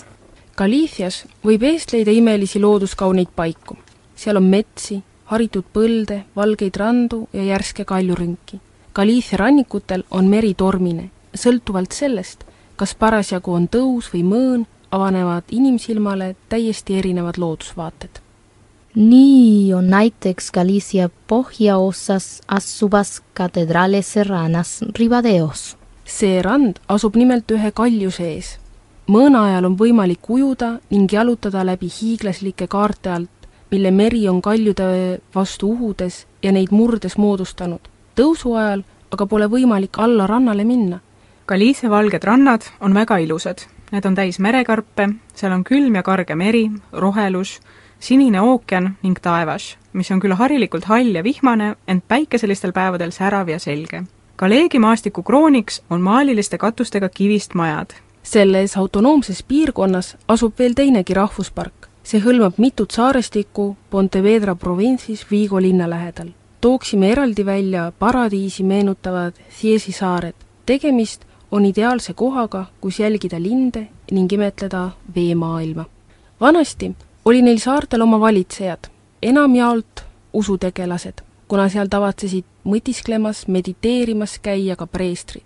Galiifias 0.56 1.26
võib 1.44 1.66
eest 1.68 1.92
leida 1.92 2.12
imelisi 2.16 2.62
looduskauneid 2.64 3.28
paiku. 3.36 3.76
seal 4.16 4.40
on 4.40 4.44
metsi, 4.44 5.02
haritud 5.26 5.66
põlde, 5.74 6.22
valgeid 6.36 6.76
randu 6.76 7.28
ja 7.34 7.44
järske 7.44 7.84
kaljurünki. 7.86 8.62
Galiifia 8.94 9.38
rannikutel 9.38 10.06
on 10.12 10.30
meri 10.30 10.54
tormine, 10.54 11.10
sõltuvalt 11.36 11.92
sellest, 11.92 12.46
kas 12.78 12.96
parasjagu 12.96 13.52
on 13.52 13.68
tõus 13.68 14.14
või 14.14 14.24
mõõn, 14.24 14.66
avanevad 14.92 15.44
inimsilmale 15.52 16.36
täiesti 16.50 16.96
erinevad 16.98 17.36
loodusvaated. 17.38 18.27
Nii 18.98 19.74
on 19.74 19.90
näiteks 19.90 20.52
Galicia 20.52 21.10
põhjaosas 21.30 22.42
asuvas 22.48 23.22
Catedrale 23.38 24.02
Serranas 24.02 24.82
Ribadeos. 25.00 25.78
see 26.06 26.42
rand 26.42 26.80
asub 26.88 27.16
nimelt 27.16 27.52
ühe 27.52 27.72
kalju 27.72 28.12
sees. 28.12 28.58
mõõna 29.08 29.44
ajal 29.50 29.66
on 29.66 29.78
võimalik 29.78 30.30
ujuda 30.30 30.80
ning 30.90 31.14
jalutada 31.14 31.66
läbi 31.66 31.88
hiiglaslike 32.02 32.68
kaarte 32.68 33.10
alt, 33.10 33.48
mille 33.72 33.92
meri 33.92 34.28
on 34.28 34.42
kaljude 34.42 35.20
vastu 35.36 35.72
uhudes 35.72 36.26
ja 36.44 36.52
neid 36.52 36.72
murdes 36.72 37.18
moodustanud. 37.18 37.82
tõusu 38.16 38.58
ajal 38.58 38.84
aga 39.12 39.26
pole 39.26 39.46
võimalik 39.46 40.00
alla 40.00 40.28
rannale 40.28 40.64
minna. 40.64 41.00
Galiisia 41.48 41.90
valged 41.90 42.24
rannad 42.24 42.66
on 42.82 42.94
väga 42.94 43.18
ilusad. 43.18 43.62
Need 43.92 44.06
on 44.06 44.16
täis 44.16 44.40
merekarpe, 44.40 45.10
seal 45.36 45.52
on 45.52 45.64
külm 45.64 45.96
ja 45.96 46.04
karge 46.04 46.36
meri, 46.36 46.72
rohelus, 46.92 47.60
sinine 48.00 48.42
ookean 48.42 48.96
ning 49.04 49.18
taevas, 49.22 49.78
mis 49.94 50.12
on 50.12 50.20
küll 50.20 50.36
harilikult 50.38 50.86
hall 50.86 51.16
ja 51.16 51.24
vihmane, 51.24 51.76
ent 51.88 52.04
päikeselistel 52.08 52.72
päevadel 52.72 53.12
särav 53.12 53.50
ja 53.50 53.60
selge. 53.60 54.04
Galegi 54.38 54.80
maastiku 54.80 55.24
krooniks 55.24 55.82
on 55.90 56.02
maaliliste 56.02 56.58
katustega 56.58 57.10
kivist 57.10 57.54
majad. 57.54 57.94
selles 58.24 58.78
autonoomses 58.78 59.44
piirkonnas 59.44 60.18
asub 60.28 60.60
veel 60.60 60.74
teinegi 60.74 61.14
rahvuspark. 61.14 61.88
see 62.04 62.20
hõlmab 62.20 62.54
mitut 62.58 62.92
saarestikku 62.92 63.78
Pontevedra 63.90 64.56
provintsis 64.56 65.26
Vigo 65.32 65.62
linna 65.62 65.90
lähedal. 65.90 66.28
tooksime 66.62 67.12
eraldi 67.12 67.46
välja 67.46 67.92
paradiisi 68.00 68.64
meenutavad 68.64 69.34
Thiesi 69.60 69.92
saared. 69.92 70.36
tegemist 70.66 71.26
on 71.52 71.66
ideaalse 71.66 72.14
kohaga, 72.14 72.66
kus 72.82 73.00
jälgida 73.00 73.42
linde 73.42 73.88
ning 74.12 74.34
imetleda 74.34 74.90
veemaailma. 75.16 75.86
vanasti 76.42 76.96
oli 77.28 77.42
neil 77.42 77.58
saartel 77.60 78.02
oma 78.02 78.20
valitsejad, 78.20 78.88
enamjaolt 79.22 80.04
usutegelased, 80.34 81.24
kuna 81.48 81.66
seal 81.70 81.90
tavatsesid 81.92 82.46
mõtisklemas, 82.64 83.42
mediteerimas 83.52 84.38
käia 84.40 84.76
ka 84.80 84.88
preestrid. 84.88 85.44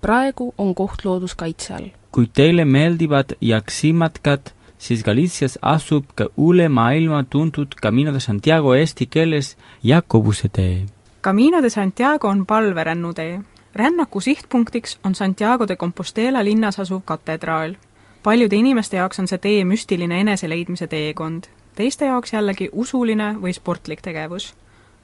praegu 0.00 0.54
on 0.58 0.74
koht 0.74 1.04
looduskaitse 1.04 1.74
all. 1.74 1.88
kui 2.12 2.26
teile 2.34 2.64
meeldivad 2.64 3.34
jaksimatkad, 3.40 4.52
siis 4.78 5.02
Galicias 5.04 5.58
asub 5.62 6.04
ka 6.14 6.28
üle 6.38 6.68
maailma 6.68 7.24
tuntud 7.24 7.74
Camino 7.82 8.12
de 8.12 8.20
Santiago 8.20 8.74
eesti 8.74 9.06
keeles 9.06 9.56
Jakobuse 9.82 10.48
tee. 10.48 10.86
Camino 11.22 11.62
de 11.62 11.70
Santiago 11.70 12.28
on 12.28 12.46
palverännutee. 12.46 13.40
rännaku 13.74 14.20
sihtpunktiks 14.20 14.98
on 15.04 15.14
Santiago 15.14 15.68
de 15.68 15.76
Compostela 15.76 16.44
linnas 16.44 16.80
asuv 16.80 17.02
katedraal. 17.04 17.74
Paljude 18.22 18.56
inimeste 18.56 18.96
jaoks 18.96 19.18
on 19.18 19.28
see 19.28 19.38
tee 19.38 19.64
müstiline 19.64 20.20
eneseleidmise 20.20 20.86
teekond, 20.86 21.44
teiste 21.76 22.08
jaoks 22.10 22.32
jällegi 22.32 22.70
usuline 22.72 23.34
või 23.42 23.52
sportlik 23.54 24.02
tegevus. 24.02 24.54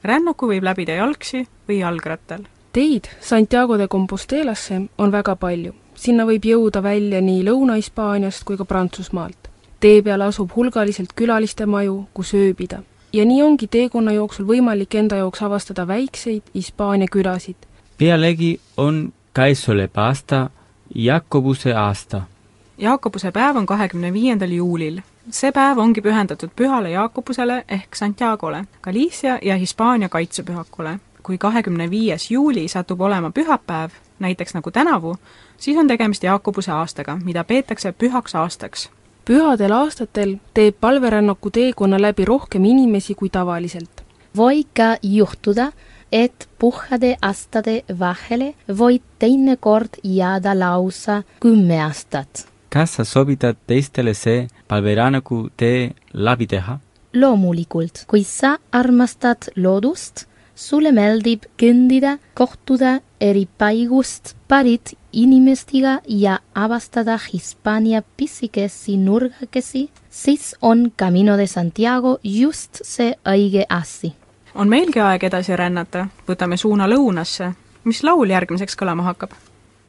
rännaku 0.05 0.47
võib 0.47 0.65
läbida 0.65 0.93
jalgsi 0.93 1.47
või 1.69 1.79
jalgrattal. 1.79 2.43
teid 2.73 3.05
Santiago 3.21 3.79
de 3.79 3.89
Compostelasse 3.89 4.81
on 4.99 5.13
väga 5.13 5.37
palju. 5.37 5.73
sinna 5.95 6.25
võib 6.25 6.45
jõuda 6.45 6.83
välja 6.83 7.21
nii 7.21 7.45
Lõuna-Hispaaniast 7.45 8.45
kui 8.45 8.57
ka 8.57 8.65
Prantsusmaalt. 8.65 9.49
tee 9.81 10.03
peal 10.03 10.21
asub 10.21 10.51
hulgaliselt 10.57 11.13
külaliste 11.15 11.67
maju, 11.67 12.07
kus 12.15 12.35
ööbida. 12.35 12.83
ja 13.13 13.25
nii 13.25 13.43
ongi 13.43 13.67
teekonna 13.67 14.13
jooksul 14.13 14.47
võimalik 14.47 14.95
enda 14.95 15.17
jaoks 15.17 15.43
avastada 15.43 15.87
väikseid 15.87 16.43
Hispaania 16.55 17.07
külasid. 17.13 17.57
pealegi 17.99 18.61
on 18.77 19.13
käesolev 19.35 19.91
aasta 19.95 20.51
Jakobuse 20.95 21.75
aasta. 21.75 22.23
Jaakobuse 22.79 23.31
päev 23.33 23.57
on 23.57 23.67
kahekümne 23.67 24.13
viiendal 24.13 24.51
juulil. 24.51 25.01
see 25.31 25.53
päev 25.53 25.79
ongi 25.79 26.01
pühendatud 26.01 26.51
pühale 26.57 26.91
Jaakobusele 26.91 27.65
ehk 27.69 27.95
Santiagole, 27.95 28.65
Galicia 28.83 29.39
ja 29.43 29.57
Hispaania 29.57 30.09
kaitsepühakule. 30.09 30.99
kui 31.23 31.39
kahekümne 31.39 31.91
viies 31.91 32.31
juuli 32.31 32.69
satub 32.69 33.01
olema 33.01 33.31
pühapäev, 33.31 33.91
näiteks 34.19 34.55
nagu 34.55 34.71
tänavu, 34.71 35.17
siis 35.57 35.77
on 35.77 35.89
tegemist 35.89 36.23
Jaakobuse 36.23 36.73
aastaga, 36.73 37.17
mida 37.25 37.45
peetakse 37.45 37.93
pühaks 37.93 38.35
aastaks. 38.35 38.91
pühadel 39.25 39.73
aastatel 39.73 40.37
teeb 40.55 40.75
palverännaku 40.81 41.51
teekonna 41.51 42.03
läbi 42.03 42.25
rohkem 42.25 42.65
inimesi 42.65 43.15
kui 43.15 43.29
tavaliselt. 43.29 44.05
Voi 44.37 44.65
ka 44.77 44.97
juhtuda, 45.03 45.73
et 46.13 46.49
puhade 46.59 47.17
aastate 47.23 47.85
vahele 47.99 48.55
võib 48.69 49.03
teinekord 49.19 49.89
jääda 50.03 50.59
lausa 50.59 51.23
kümme 51.41 51.83
aastat. 51.85 52.54
Kas 52.75 52.97
sa 52.97 53.05
soovitad 53.05 53.57
teistele 53.67 54.15
see 54.15 54.49
palverännaku 54.69 55.49
tee 55.57 55.91
läbi 56.13 56.47
teha? 56.47 56.79
loomulikult, 57.15 58.05
kui 58.11 58.25
sa 58.27 58.57
armastad 58.73 59.47
loodust, 59.57 60.25
sulle 60.55 60.91
meeldib 60.93 61.45
kõndida, 61.61 62.17
kohtuda 62.35 62.97
eri 63.21 63.45
paigust 63.59 64.35
pärit 64.51 64.97
inimestega 65.13 66.01
ja 66.09 66.41
avastada 66.55 67.15
Hispaania 67.33 68.03
pisikesi 68.17 68.97
nurgakesi, 68.97 69.85
siis 70.11 70.57
on 70.63 70.91
Camino 70.99 71.39
de 71.39 71.47
Santiago 71.47 72.19
just 72.25 72.83
see 72.83 73.15
õige 73.23 73.67
asi. 73.69 74.13
on 74.55 74.69
meilgi 74.69 75.01
aeg 75.01 75.31
edasi 75.31 75.57
rännata, 75.57 76.09
võtame 76.29 76.57
suuna 76.57 76.91
lõunasse. 76.91 77.53
mis 77.85 78.03
laul 78.03 78.31
järgmiseks 78.31 78.75
kõlama 78.75 79.03
hakkab? 79.03 79.31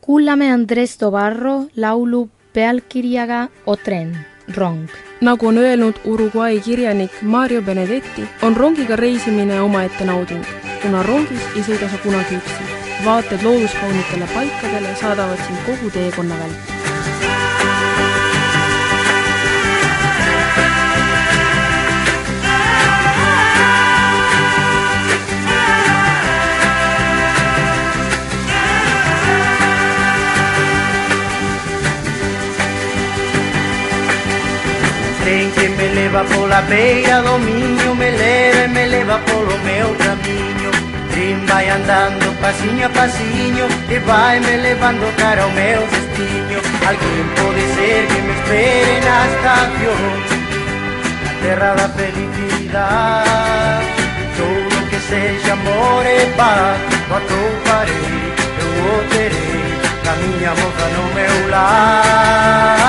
kuulame 0.01 0.53
Andres 0.53 0.97
Tobarro 0.97 1.65
laulu 1.75 2.29
pealkirjaga 2.55 3.47
O 3.65 3.75
tren, 3.75 4.15
rong. 4.55 4.87
nagu 5.21 5.47
on 5.47 5.57
öelnud 5.57 5.95
Uruguay 6.05 6.59
kirjanik 6.59 7.11
Mario 7.21 7.61
Benedetti, 7.61 8.23
on 8.41 8.55
rongiga 8.55 8.95
reisimine 8.95 9.61
omaette 9.61 10.05
nauding, 10.05 10.45
kuna 10.81 11.03
rongis 11.03 11.43
ei 11.55 11.65
sõida 11.67 11.91
sa 11.91 11.99
kunagi 12.03 12.39
üksi. 12.39 12.71
vaated 13.05 13.43
looduskaunitele 13.43 14.27
paikadele 14.33 14.95
saadavad 15.01 15.43
sind 15.47 15.59
kogu 15.67 15.91
teekonna 15.91 16.39
vältel. 16.39 16.74
Leva 36.15 36.23
pola 36.33 36.61
beira 36.61 37.21
do 37.21 37.37
Minho 37.39 37.95
Me 37.95 38.09
leva 38.11 38.63
e 38.63 38.67
me 38.69 38.85
leva 38.85 39.19
polo 39.19 39.57
meu 39.65 39.93
caminho 39.95 40.71
Trem 41.11 41.45
vai 41.45 41.69
andando 41.69 42.39
passinho 42.41 42.85
a 42.85 42.89
passinho 42.89 43.67
E 43.89 43.99
vai 43.99 44.39
me 44.39 44.57
levando 44.57 45.13
cara 45.17 45.43
ao 45.43 45.51
meu 45.51 45.81
destino. 45.87 46.61
Alguém 46.87 47.25
pode 47.35 47.61
ser 47.75 48.07
que 48.07 48.21
me 48.21 48.33
espere 48.33 49.01
na 49.07 49.27
estación 49.27 50.01
Na 51.23 51.33
terra 51.41 51.71
da 51.75 51.89
felicidade 51.89 53.85
Tudo 54.37 54.89
que 54.89 54.99
seja 54.99 55.53
amor 55.53 56.05
e 56.05 56.25
paz 56.37 56.79
O 57.09 57.13
atoparei, 57.15 58.33
eu 58.61 58.69
o 58.85 59.03
terei 59.09 59.67
Na 60.05 60.13
minha 60.15 60.51
moça 60.51 60.85
no 60.95 61.03
meu 61.13 61.35
lar 61.49 62.85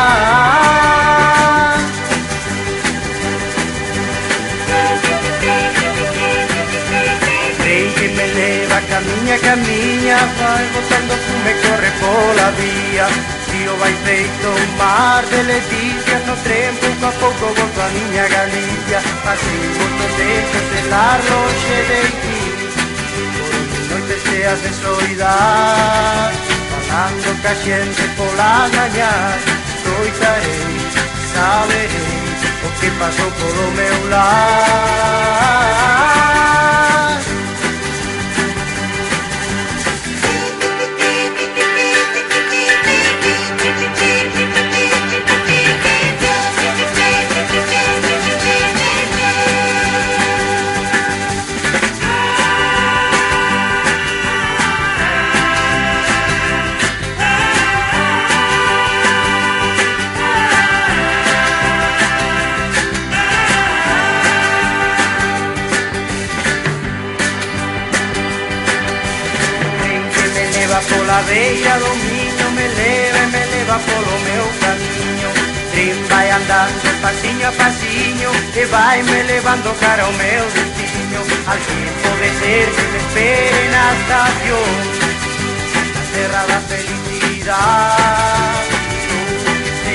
Trem 8.27 8.35
que 8.35 8.35
me 8.35 8.35
leva, 8.35 8.81
caminha, 8.83 9.39
caminha 9.39 10.17
Vai 10.39 10.67
botando 10.75 11.15
fume, 11.25 11.53
corre 11.62 11.91
pola 12.01 12.51
vía 12.53 13.07
Río 13.53 13.77
vai 13.77 13.95
feito 14.05 14.49
un 14.49 14.77
mar 14.77 15.25
de 15.27 15.43
leticias 15.43 16.27
No 16.27 16.37
tren 16.45 16.75
pouco 16.77 17.07
a 17.07 17.12
pouco 17.12 17.47
volto 17.55 17.81
a 17.81 17.89
miña 17.89 18.29
Galicia 18.29 19.01
volto 19.01 20.05
deixo 20.17 20.59
de 20.71 20.79
estar 20.81 21.21
longe 21.31 21.77
de 21.91 22.03
ti. 22.23 22.41
Por 23.71 23.83
noites 23.91 24.21
cheas 24.25 24.61
de 24.62 24.71
soidad 24.83 26.33
Falando 26.89 27.43
ca 27.43 27.55
xente 27.55 28.05
pola 28.17 28.69
mañá 28.75 29.15
Escoitarei, 29.77 30.77
saberei 31.33 32.27
O 32.65 32.69
que 32.81 32.91
pasou 32.99 33.31
polo 33.31 33.67
meu 33.73 33.99
lar 34.11 35.96
a 77.47 77.53
passinho 77.53 78.31
e 78.57 78.65
vai 78.67 79.03
me 79.05 79.23
levando 79.23 79.73
cara 79.79 80.03
ao 80.03 80.13
meu 80.13 80.45
destino 80.51 81.21
Al 81.47 81.59
tempo 81.59 82.17
de 82.21 82.29
ser 82.41 82.69
que 82.75 82.83
me 82.93 82.99
espera 82.99 83.59
en 83.65 83.71
la 83.73 83.87
estación 84.01 84.77
La 86.49 86.61
felicidad 86.61 88.65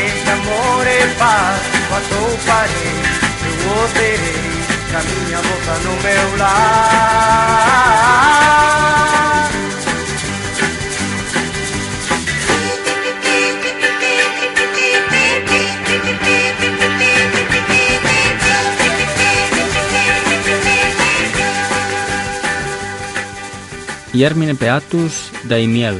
Este 0.08 0.30
amor 0.32 0.88
e 0.88 1.08
paz 1.20 1.62
Quando 1.90 2.18
parei, 2.46 3.00
eu 3.46 3.54
volterei 3.68 4.52
Caminha, 4.92 5.40
volta 5.42 5.74
no 5.84 5.94
meu 6.02 6.28
lar 6.38 7.72
järgmine 24.14 24.56
peatus 24.60 25.32
Daimiel. 25.50 25.96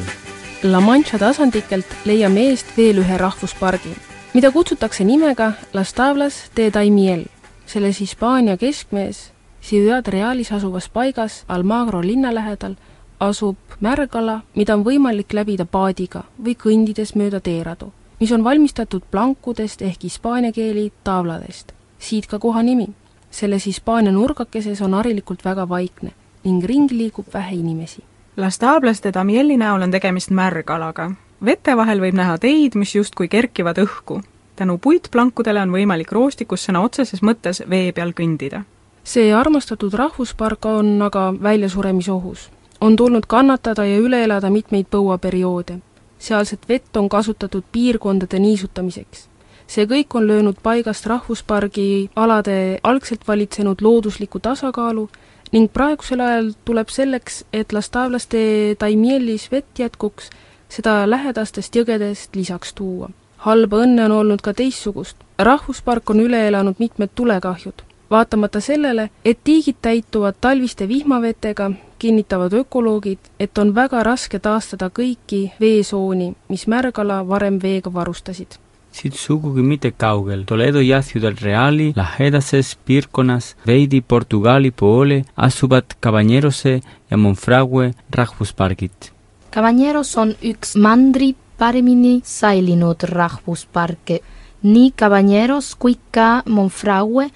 La 0.64 0.82
Mancha 0.82 1.18
tasandikelt 1.18 1.88
leiame 2.06 2.50
eest 2.52 2.74
veel 2.78 3.00
ühe 3.00 3.18
rahvuspargi, 3.18 3.94
mida 4.34 4.52
kutsutakse 4.52 5.06
nimega 5.08 5.54
Las 5.74 5.94
Tablas 5.94 6.52
de 6.56 6.72
Daimiel. 6.74 7.26
selles 7.66 8.00
Hispaania 8.00 8.58
keskmees 8.58 9.32
Ciudad 9.62 10.08
Realis 10.08 10.52
asuvas 10.52 10.90
paigas 10.90 11.46
Almagro 11.48 12.02
linna 12.02 12.34
lähedal 12.34 12.76
asub 13.20 13.56
märgala, 13.80 14.42
mida 14.56 14.74
on 14.76 14.84
võimalik 14.84 15.34
läbida 15.34 15.66
paadiga 15.66 16.24
või 16.44 16.56
kõndides 16.56 17.16
mööda 17.16 17.40
teeradu, 17.40 17.94
mis 18.20 18.32
on 18.32 18.44
valmistatud 18.44 19.04
plankudest 19.12 19.82
ehk 19.82 20.04
hispaania 20.04 20.52
keeli 20.52 20.92
taabladest. 21.04 21.72
siit 22.00 22.28
ka 22.28 22.40
koha 22.40 22.64
nimi. 22.64 22.90
selles 23.32 23.66
Hispaania 23.66 24.12
nurgakeses 24.12 24.82
on 24.82 24.94
harilikult 24.94 25.46
väga 25.46 25.70
vaikne 25.70 26.12
ning 26.44 26.64
ringi 26.66 26.98
liigub 26.98 27.26
vähe 27.34 27.56
inimesi. 27.56 28.04
Las 28.38 28.60
Tablas 28.60 29.04
de 29.04 29.12
Damielli 29.14 29.58
näol 29.58 29.82
on 29.82 29.92
tegemist 29.92 30.30
märgalaga. 30.30 31.12
vete 31.46 31.76
vahel 31.78 32.00
võib 32.00 32.16
näha 32.16 32.38
teid, 32.38 32.76
mis 32.76 32.96
justkui 32.96 33.28
kerkivad 33.28 33.78
õhku. 33.78 34.22
tänu 34.56 34.78
puitplankudele 34.78 35.62
on 35.62 35.72
võimalik 35.72 36.12
roostikus 36.12 36.66
sõna 36.68 36.80
otseses 36.80 37.22
mõttes 37.22 37.62
vee 37.70 37.92
peal 37.92 38.14
kõndida. 38.14 38.64
see 39.04 39.34
armastatud 39.34 39.94
rahvuspark 39.94 40.66
on 40.66 41.02
aga 41.02 41.34
väljasuremisohus. 41.44 42.50
on 42.82 42.96
tulnud 42.96 43.26
kannatada 43.28 43.86
ja 43.86 44.00
üle 44.00 44.24
elada 44.24 44.50
mitmeid 44.50 44.86
põuaperioode. 44.90 45.80
sealset 46.20 46.70
vett 46.70 46.98
on 46.98 47.10
kasutatud 47.10 47.64
piirkondade 47.72 48.40
niisutamiseks. 48.40 49.28
see 49.68 49.86
kõik 49.86 50.16
on 50.16 50.28
löönud 50.28 50.56
paigast 50.64 51.06
rahvuspargi 51.06 52.10
alade 52.16 52.80
algselt 52.84 53.28
valitsenud 53.28 53.82
loodusliku 53.82 54.40
tasakaalu 54.40 55.10
ning 55.52 55.68
praegusel 55.74 56.22
ajal 56.24 56.52
tuleb 56.66 56.90
selleks, 56.90 57.44
et 57.54 57.74
Las 57.74 57.90
Tablas 57.90 58.28
de 58.32 58.76
Daimielis 58.80 59.50
vett 59.52 59.80
jätkuks, 59.80 60.30
seda 60.72 61.04
lähedastest 61.10 61.76
jõgedest 61.76 62.36
lisaks 62.36 62.74
tuua. 62.74 63.10
halba 63.38 63.78
õnne 63.84 64.06
on 64.06 64.12
olnud 64.12 64.42
ka 64.42 64.54
teistsugust. 64.54 65.18
rahvuspark 65.40 66.10
on 66.10 66.20
üle 66.20 66.48
elanud 66.48 66.76
mitmed 66.80 67.10
tulekahjud. 67.16 67.84
vaatamata 68.12 68.60
sellele, 68.60 69.10
et 69.26 69.40
tiigid 69.44 69.76
täituvad 69.82 70.36
talviste 70.42 70.88
vihmavetega, 70.88 71.72
kinnitavad 72.00 72.54
ökoloogid, 72.54 73.20
et 73.40 73.58
on 73.58 73.76
väga 73.76 74.04
raske 74.04 74.40
taastada 74.40 74.90
kõiki 74.90 75.52
veesooni, 75.60 76.34
mis 76.50 76.68
Märgala 76.68 77.28
varem 77.28 77.60
veega 77.62 77.94
varustasid 77.94 78.71
siit 78.92 79.14
sugugi 79.16 79.62
mitte 79.62 79.92
kaugel, 79.92 80.44
Toledo 80.46 80.80
ja 80.80 81.02
Ciudad 81.02 81.38
Reali 81.42 81.94
lähedases 81.96 82.76
piirkonnas 82.86 83.56
veidi 83.68 84.02
Portugali 84.02 84.72
poole 84.72 85.24
asuvad 85.38 85.96
Cabañerose 86.04 86.82
ja 87.12 87.18
Monfragüe 87.18 87.94
rahvuspargid. 88.16 89.12
Cabañeros 89.52 90.18
on 90.18 90.36
üks 90.42 90.76
mandri 90.76 91.36
paremini 91.58 92.22
säilinud 92.24 93.04
rahvusparke. 93.04 94.20
nii 94.64 94.92
Cabañeros 94.92 95.76
kui 95.80 95.98
ka 96.12 96.44
Monfragüe 96.46 97.30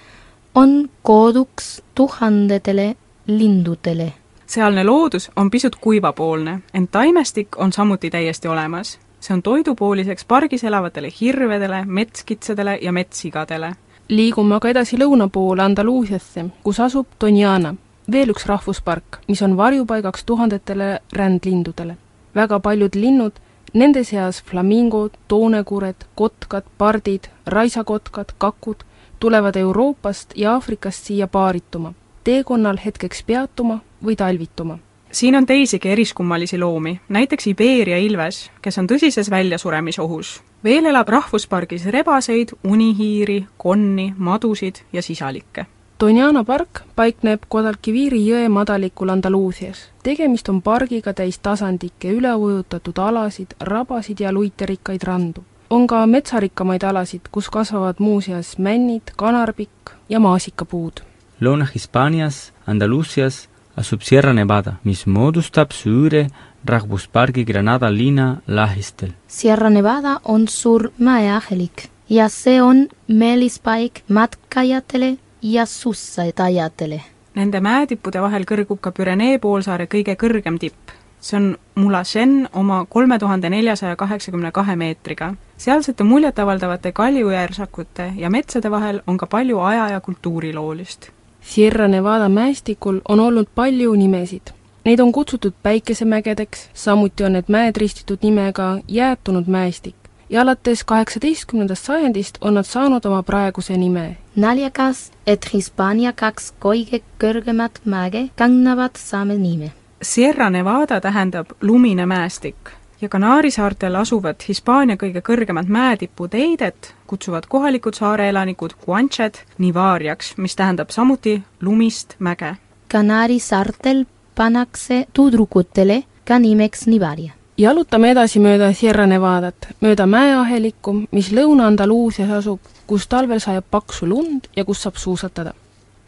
on 0.54 0.90
koduks 1.02 1.82
tuhandetele 1.94 2.96
lindudele. 3.26 4.12
sealne 4.46 4.84
loodus 4.84 5.30
on 5.36 5.50
pisut 5.50 5.76
kuivapoolne, 5.76 6.60
ent 6.74 6.90
taimestik 6.90 7.48
on 7.58 7.72
samuti 7.72 8.10
täiesti 8.10 8.48
olemas 8.48 8.98
see 9.26 9.34
on 9.34 9.42
toidupooliseks 9.42 10.24
pargis 10.24 10.64
elavatele 10.64 11.08
hirvedele, 11.20 11.84
metskitsedele 11.84 12.78
ja 12.82 12.92
metssigadele. 12.92 13.72
liigume 14.08 14.54
aga 14.54 14.68
edasi 14.68 14.96
lõuna 14.96 15.26
poole 15.32 15.62
Andaluusiasse, 15.62 16.44
kus 16.62 16.78
asub 16.80 17.06
Doniana, 17.20 17.74
veel 18.12 18.30
üks 18.30 18.46
rahvuspark, 18.46 19.18
mis 19.28 19.42
on 19.42 19.56
varjupaigaks 19.56 20.24
tuhandetele 20.24 21.00
rändlindudele. 21.12 21.96
väga 22.34 22.60
paljud 22.60 22.94
linnud, 22.94 23.32
nende 23.74 24.04
seas 24.04 24.42
flamingod, 24.42 25.10
toonekured, 25.28 26.06
kotkad, 26.14 26.64
pardid, 26.78 27.28
raisakotkad, 27.46 28.32
kakud, 28.38 28.84
tulevad 29.18 29.56
Euroopast 29.56 30.32
ja 30.36 30.52
Aafrikast 30.52 31.04
siia 31.04 31.26
paarituma, 31.26 31.92
teekonnal 32.24 32.78
hetkeks 32.84 33.22
peatuma 33.22 33.80
või 34.04 34.16
talvituma 34.16 34.78
siin 35.12 35.36
on 35.36 35.46
teisigi 35.46 35.88
eriskummalisi 35.88 36.58
loomi, 36.58 37.00
näiteks 37.08 37.46
Iberia 37.46 37.98
ilves, 37.98 38.50
kes 38.62 38.78
on 38.78 38.86
tõsises 38.86 39.30
väljasuremisohus. 39.30 40.42
veel 40.64 40.84
elab 40.84 41.08
rahvuspargis 41.08 41.86
rebaseid, 41.86 42.48
unihiiri, 42.64 43.46
konni, 43.56 44.14
madusid 44.18 44.76
ja 44.92 45.02
sisalikke. 45.02 45.66
Doniana 46.00 46.44
park 46.44 46.80
paikneb 46.96 47.46
Guadalquiviri 47.50 48.26
jõe 48.26 48.48
madalikul 48.48 49.08
Andaluusias. 49.08 49.90
tegemist 50.02 50.48
on 50.48 50.62
pargiga 50.62 51.14
täis 51.14 51.38
tasandikke, 51.38 52.12
üleujutatud 52.12 52.98
alasid, 52.98 53.46
rabasid 53.60 54.20
ja 54.20 54.32
luiterikkaid 54.32 55.02
randu. 55.02 55.44
on 55.70 55.86
ka 55.86 56.06
metsarikkamaid 56.06 56.82
alasid, 56.82 57.20
kus 57.30 57.50
kasvavad 57.50 57.96
muuseas 57.98 58.58
männid, 58.58 59.02
kanarpikk 59.16 59.90
ja 60.08 60.20
maasikapuud. 60.20 61.00
Lõuna-Hispaanias, 61.40 62.52
Andaluusias 62.66 63.48
asub 63.76 64.00
Sierra 64.02 64.32
Nevada, 64.32 64.76
mis 64.84 65.06
moodustab 65.06 65.72
suure 65.72 66.26
rahvuspargi 66.64 67.44
Granada 67.44 67.90
linna 67.92 68.36
lähistel. 68.46 69.12
Sierra 69.28 69.70
Nevada 69.70 70.20
on 70.24 70.48
suur 70.48 70.90
mäeahelik 70.98 71.88
ja 72.10 72.28
see 72.28 72.62
on 72.62 72.86
meelispaik 73.08 74.02
matkajatele 74.08 75.16
ja 75.42 75.66
suussatajatele. 75.66 77.00
Nende 77.34 77.60
mäetippude 77.60 78.20
vahel 78.22 78.46
kõrgub 78.48 78.80
ka 78.80 78.90
Pürenee 78.96 79.38
poolsaare 79.38 79.86
kõige 79.86 80.16
kõrgem 80.16 80.58
tipp. 80.58 80.94
see 81.20 81.36
on 81.36 81.56
Mulasen 81.74 82.48
oma 82.52 82.86
kolme 82.88 83.18
tuhande 83.18 83.50
neljasaja 83.50 83.96
kaheksakümne 83.96 84.52
kahe 84.52 84.76
meetriga. 84.76 85.34
sealsete 85.56 86.04
muljetavaldavate 86.04 86.92
kaljujäärsakute 86.92 88.12
ja 88.16 88.30
metsade 88.30 88.70
vahel 88.70 89.02
on 89.06 89.18
ka 89.18 89.26
palju 89.26 89.58
aja- 89.58 89.90
ja 89.90 90.00
kultuuriloolist 90.00 91.15
Sierra 91.46 91.88
Nevada 91.88 92.28
mäestikul 92.28 93.00
on 93.08 93.20
olnud 93.20 93.46
palju 93.54 93.94
nimesid. 93.94 94.50
Neid 94.84 95.00
on 95.00 95.12
kutsutud 95.12 95.52
päikesemägedeks, 95.62 96.70
samuti 96.74 97.24
on 97.24 97.32
need 97.32 97.44
mäed 97.48 97.76
ristitud 97.76 98.18
nimega 98.22 98.78
jäätunud 98.88 99.46
mäestik 99.46 99.94
ja 100.30 100.42
alates 100.42 100.84
kaheksateistkümnendast 100.84 101.84
sajandist 101.84 102.38
on 102.40 102.54
nad 102.54 102.64
saanud 102.64 103.04
oma 103.04 103.22
praeguse 103.22 103.76
nime. 103.76 104.16
naljakas, 104.36 105.12
et 105.26 105.46
Hispaania 105.52 106.12
kaks 106.12 106.52
kõige 106.60 107.00
kõrgemat 107.22 107.80
mäge 107.84 108.28
kannavad 108.36 108.98
sama 108.98 109.34
nime. 109.34 109.72
Sierra 110.02 110.50
Nevada 110.50 111.00
tähendab 111.00 111.46
lumine 111.60 112.06
mäestik 112.06 112.70
ja 113.00 113.08
Kanaari 113.08 113.50
saartel 113.50 113.94
asuvat 113.94 114.48
Hispaania 114.48 114.96
kõige 114.96 115.22
kõrgemat 115.22 115.68
mäetippu 115.68 116.28
Teidet 116.28 116.94
kutsuvad 117.06 117.44
kohalikud 117.48 117.94
saare 117.94 118.28
elanikud 118.28 118.70
Guanched 118.84 119.34
Nivariaks, 119.58 120.34
mis 120.36 120.56
tähendab 120.56 120.90
samuti 120.90 121.42
lumist 121.60 122.14
mäge. 122.18 122.56
Kanaari 122.92 123.38
saartel 123.38 124.04
pannakse 124.34 125.06
tüdrukutele 125.12 126.04
ka 126.24 126.38
nimeks 126.38 126.86
Nivaria. 126.86 127.32
jalutame 127.58 128.10
edasi 128.10 128.40
mööda 128.40 128.72
Sierra 128.72 129.06
Nevadat, 129.06 129.68
mööda 129.80 130.06
mäeahelikku, 130.06 130.92
mis 131.10 131.32
Lõuna-Andaluusias 131.32 132.30
asub, 132.30 132.60
kus 132.86 133.06
talvel 133.08 133.40
sajab 133.40 133.64
paksu 133.70 134.06
lund 134.06 134.50
ja 134.56 134.64
kus 134.64 134.82
saab 134.82 134.96
suusatada. 134.96 135.54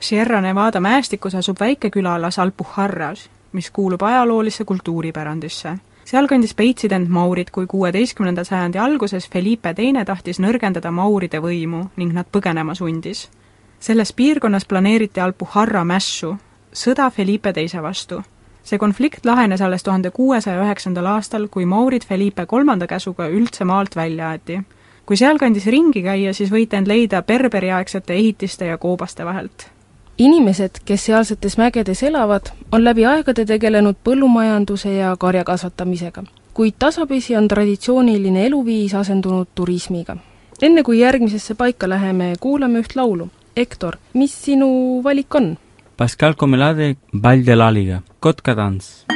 Sierra 0.00 0.40
Nevada 0.40 0.80
mäestikus 0.80 1.34
asub 1.34 1.60
väike 1.60 1.90
küla 1.90 2.20
Las 2.20 2.38
Alpujarras, 2.38 3.28
mis 3.52 3.70
kuulub 3.70 4.02
ajaloolisse 4.02 4.64
kultuuripärandisse 4.64 5.78
seal 6.08 6.24
kandis 6.28 6.54
peitsid 6.56 6.92
end 6.96 7.10
maurid, 7.12 7.50
kui 7.52 7.66
kuueteistkümnenda 7.68 8.44
sajandi 8.44 8.80
alguses 8.80 9.28
Felipe 9.28 9.74
Teine 9.76 10.04
tahtis 10.08 10.40
nõrgendada 10.40 10.92
mauride 10.94 11.42
võimu 11.44 11.82
ning 12.00 12.14
nad 12.16 12.30
põgenema 12.32 12.74
sundis. 12.74 13.28
selles 13.80 14.12
piirkonnas 14.12 14.64
planeeriti 14.64 15.20
Alpujarra 15.20 15.84
mässu, 15.84 16.36
sõda 16.72 17.10
Felipe 17.10 17.52
Teise 17.52 17.82
vastu. 17.82 18.22
see 18.64 18.78
konflikt 18.78 19.24
lahenes 19.24 19.60
alles 19.60 19.82
tuhande 19.82 20.10
kuuesaja 20.10 20.64
üheksandal 20.64 21.06
aastal, 21.06 21.48
kui 21.48 21.66
Maurid 21.66 22.04
Felipe 22.04 22.46
kolmanda 22.46 22.86
käsuga 22.86 23.28
üldse 23.28 23.64
maalt 23.64 23.96
välja 23.96 24.30
aeti. 24.30 24.60
kui 25.06 25.16
sealkandis 25.16 25.66
ringi 25.66 26.02
käia, 26.02 26.32
siis 26.32 26.50
võite 26.50 26.76
end 26.76 26.86
leida 26.86 27.22
berberiaegsete 27.22 28.14
ehitiste 28.14 28.64
ja 28.64 28.78
koobaste 28.78 29.24
vahelt 29.24 29.77
inimesed, 30.18 30.82
kes 30.84 31.06
sealsetes 31.06 31.58
mägedes 31.58 32.02
elavad, 32.02 32.50
on 32.72 32.84
läbi 32.84 33.06
aegade 33.06 33.44
tegelenud 33.46 33.96
põllumajanduse 34.04 34.92
ja 34.92 35.16
karja 35.16 35.44
kasvatamisega. 35.44 36.24
kuid 36.54 36.74
tasapisi 36.78 37.36
on 37.36 37.48
traditsiooniline 37.48 38.46
eluviis 38.46 38.94
asendunud 38.94 39.46
turismiga. 39.54 40.16
enne 40.62 40.82
kui 40.82 41.00
järgmisesse 41.00 41.54
paika 41.54 41.88
läheme, 41.88 42.34
kuulame 42.40 42.80
üht 42.80 42.96
laulu. 42.96 43.28
Hektor, 43.56 43.96
mis 44.14 44.44
sinu 44.44 45.00
valik 45.04 45.34
on? 45.34 45.58
Pascal 45.96 46.34
Comelade, 46.34 46.96
Ball 47.20 47.46
de 47.46 47.56
l'Aliga, 47.56 48.02
kotkatants 48.20 49.08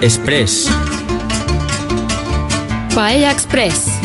Express. 0.00 0.70
Paella 2.94 3.30
Express. 3.30 4.00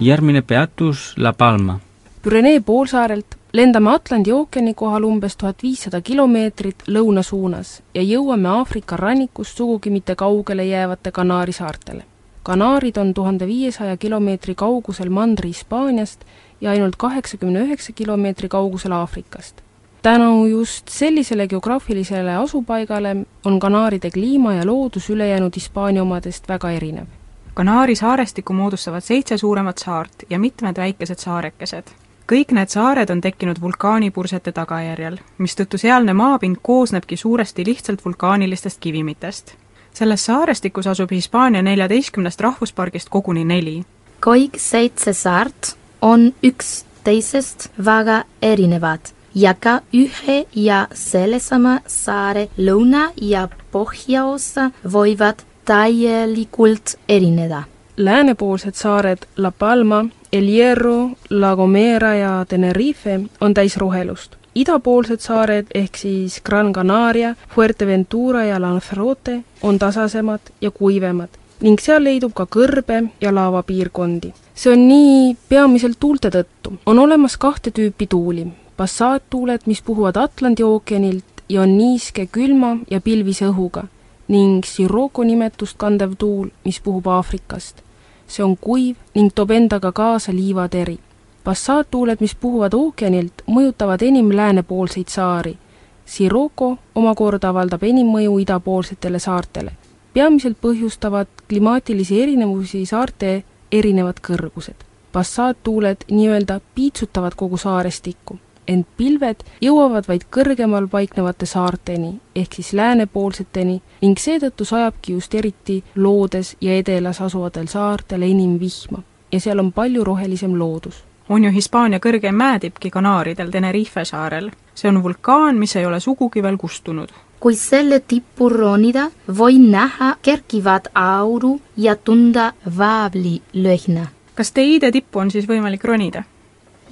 järgmine 0.00 0.42
peatus 0.42 1.14
La 1.16 1.32
Palma. 1.32 1.80
Pürenee 2.22 2.60
poolsaarelt 2.60 3.26
lendame 3.52 3.90
Atlandi 3.90 4.32
ookeani 4.32 4.74
kohal 4.74 5.02
umbes 5.02 5.36
tuhat 5.36 5.62
viissada 5.62 6.00
kilomeetrit 6.00 6.86
lõuna 6.86 7.22
suunas 7.26 7.82
ja 7.94 8.02
jõuame 8.02 8.48
Aafrika 8.48 8.96
rannikust 8.96 9.56
sugugi 9.56 9.90
mitte 9.90 10.14
kaugele 10.14 10.64
jäävate 10.64 11.10
Kanaari 11.10 11.52
saartele. 11.52 12.04
Kanaarid 12.42 12.96
on 12.96 13.14
tuhande 13.14 13.46
viiesaja 13.46 13.96
kilomeetri 13.96 14.54
kaugusel 14.54 15.10
Mandri-Hispaaniast 15.10 16.22
ja 16.60 16.70
ainult 16.70 16.96
kaheksakümne 16.96 17.66
üheksa 17.66 17.92
kilomeetri 17.92 18.48
kaugusel 18.48 18.92
Aafrikast 18.92 19.62
tänu 20.02 20.46
just 20.46 20.88
sellisele 20.88 21.48
geograafilisele 21.48 22.36
asupaigale 22.36 23.16
on 23.44 23.60
Kanaaride 23.60 24.10
kliima 24.10 24.54
ja 24.54 24.66
loodus 24.66 25.10
ülejäänud 25.10 25.52
Hispaania 25.56 26.02
omadest 26.02 26.48
väga 26.48 26.70
erinev. 26.70 27.06
Kanaari 27.54 27.96
saarestiku 27.96 28.52
moodustavad 28.52 29.00
seitse 29.00 29.38
suuremat 29.38 29.78
saart 29.78 30.12
ja 30.30 30.38
mitmed 30.38 30.76
väikesed 30.76 31.18
saarekesed. 31.18 31.84
kõik 32.32 32.52
need 32.52 32.68
saared 32.68 33.10
on 33.10 33.20
tekkinud 33.20 33.60
vulkaanipursete 33.60 34.52
tagajärjel, 34.52 35.18
mistõttu 35.38 35.78
sealne 35.78 36.12
maapind 36.12 36.56
koosnebki 36.62 37.16
suuresti 37.16 37.64
lihtsalt 37.66 38.04
vulkaanilistest 38.04 38.80
kivimitest. 38.80 39.54
selles 39.94 40.24
saarestikus 40.24 40.86
asub 40.86 41.10
Hispaania 41.10 41.62
neljateistkümnest 41.62 42.40
rahvuspargist 42.40 43.08
koguni 43.08 43.44
neli. 43.44 43.84
kõik 44.26 44.56
seitse 44.56 45.12
saart 45.12 45.76
on 46.00 46.32
üksteisest 46.42 47.70
väga 47.84 48.24
erinevad 48.42 49.00
ja 49.34 49.54
ka 49.54 49.80
ühe 49.94 50.46
ja 50.54 50.86
sellesama 50.94 51.80
saare 51.86 52.48
lõuna- 52.58 53.12
ja 53.20 53.48
põhjaosa 53.72 54.70
võivad 54.84 55.42
täielikult 55.64 56.96
erineda. 57.08 57.62
läänepoolsed 57.96 58.74
saared 58.74 59.18
La 59.36 59.50
Palma, 59.50 60.04
El 60.32 60.46
Hierro, 60.46 61.10
La 61.30 61.56
Gomera 61.56 62.14
ja 62.14 62.44
Tenerife 62.48 63.20
on 63.40 63.54
täis 63.54 63.76
rohelust. 63.76 64.36
idapoolsed 64.54 65.20
saared 65.20 65.66
ehk 65.74 65.96
siis 65.96 66.40
Gran 66.44 66.72
Canaria, 66.72 67.34
Fuerteventura 67.54 68.44
ja 68.44 68.60
Lanzarote 68.60 69.44
on 69.62 69.78
tasasemad 69.78 70.40
ja 70.60 70.70
kuivemad 70.70 71.28
ning 71.60 71.78
seal 71.78 72.04
leidub 72.04 72.34
ka 72.34 72.44
kõrbe- 72.44 73.08
ja 73.20 73.34
laavapiirkondi. 73.34 74.32
see 74.54 74.72
on 74.72 74.88
nii 74.88 75.36
peamiselt 75.48 75.96
tuulte 76.00 76.28
tõttu. 76.28 76.72
on 76.86 76.98
olemas 76.98 77.36
kahte 77.36 77.70
tüüpi 77.70 78.06
tuuli, 78.08 78.46
passaattuuled, 78.76 79.60
mis 79.66 79.82
puhuvad 79.82 80.16
Atlandi 80.16 80.62
ookeanilt 80.62 81.24
ja 81.48 81.62
on 81.62 81.78
niiske, 81.78 82.26
külma 82.26 82.76
ja 82.90 83.00
pilvise 83.00 83.46
õhuga 83.46 83.84
ning 84.28 84.64
Sirocco 84.64 85.24
nimetust 85.24 85.76
kandev 85.76 86.14
tuul, 86.18 86.48
mis 86.64 86.80
puhub 86.80 87.06
Aafrikast. 87.06 87.82
see 88.26 88.44
on 88.44 88.56
kuiv 88.56 88.96
ning 89.14 89.30
toob 89.34 89.50
endaga 89.50 89.92
kaasa 89.92 90.32
liivateri. 90.32 90.98
passaattuuled, 91.44 92.16
mis 92.20 92.34
puhuvad 92.34 92.74
ookeanilt, 92.74 93.42
mõjutavad 93.46 94.02
enim 94.02 94.30
läänepoolseid 94.36 95.08
saari. 95.08 95.58
Sirocco 96.04 96.78
omakorda 96.94 97.48
avaldab 97.48 97.82
enim 97.82 98.06
mõju 98.06 98.38
idapoolsetele 98.38 99.18
saartele. 99.18 99.72
peamiselt 100.14 100.56
põhjustavad 100.60 101.26
klimaatilisi 101.48 102.22
erinevusi 102.22 102.86
saarte 102.86 103.44
erinevad 103.72 104.16
kõrgused. 104.28 104.78
passaattuuled 105.12 105.96
nii-öelda 106.10 106.60
piitsutavad 106.74 107.32
kogu 107.36 107.56
saarestikku 107.56 108.38
ent 108.68 108.86
pilved 108.96 109.44
jõuavad 109.60 110.08
vaid 110.08 110.26
kõrgemal 110.36 110.88
paiknevate 110.88 111.46
saarteni 111.46 112.12
ehk 112.36 112.58
siis 112.58 112.72
läänepoolseteni 112.78 113.80
ning 114.02 114.18
seetõttu 114.18 114.64
sajabki 114.64 115.16
just 115.16 115.34
eriti 115.34 115.82
loodes 115.96 116.56
ja 116.60 116.76
edelas 116.78 117.20
asuvatel 117.20 117.66
saartel 117.66 118.22
enim 118.22 118.58
vihma 118.60 119.02
ja 119.32 119.40
seal 119.40 119.58
on 119.58 119.72
palju 119.72 120.04
rohelisem 120.04 120.58
loodus. 120.58 121.04
on 121.28 121.44
ju 121.44 121.50
Hispaania 121.50 121.98
kõrgeim 121.98 122.34
mäetippki 122.34 122.90
Kanaaridel 122.90 123.50
Tenerife 123.50 124.04
saarel. 124.04 124.50
see 124.74 124.88
on 124.88 125.02
vulkaan, 125.02 125.56
mis 125.56 125.76
ei 125.76 125.86
ole 125.86 126.00
sugugi 126.00 126.42
veel 126.42 126.56
kustunud 126.56 127.12
kui 127.42 127.56
selle 127.58 127.98
tippu 128.00 128.46
ronida, 128.48 129.08
võin 129.38 129.64
näha 129.72 130.12
kerkivat 130.22 130.92
auru 130.94 131.56
ja 131.76 131.96
tunda 131.96 132.52
vaablilöhna. 132.78 134.06
kas 134.34 134.52
Teide 134.52 134.92
tippu 134.92 135.18
on 135.18 135.30
siis 135.30 135.48
võimalik 135.48 135.84
ronida? 135.84 136.22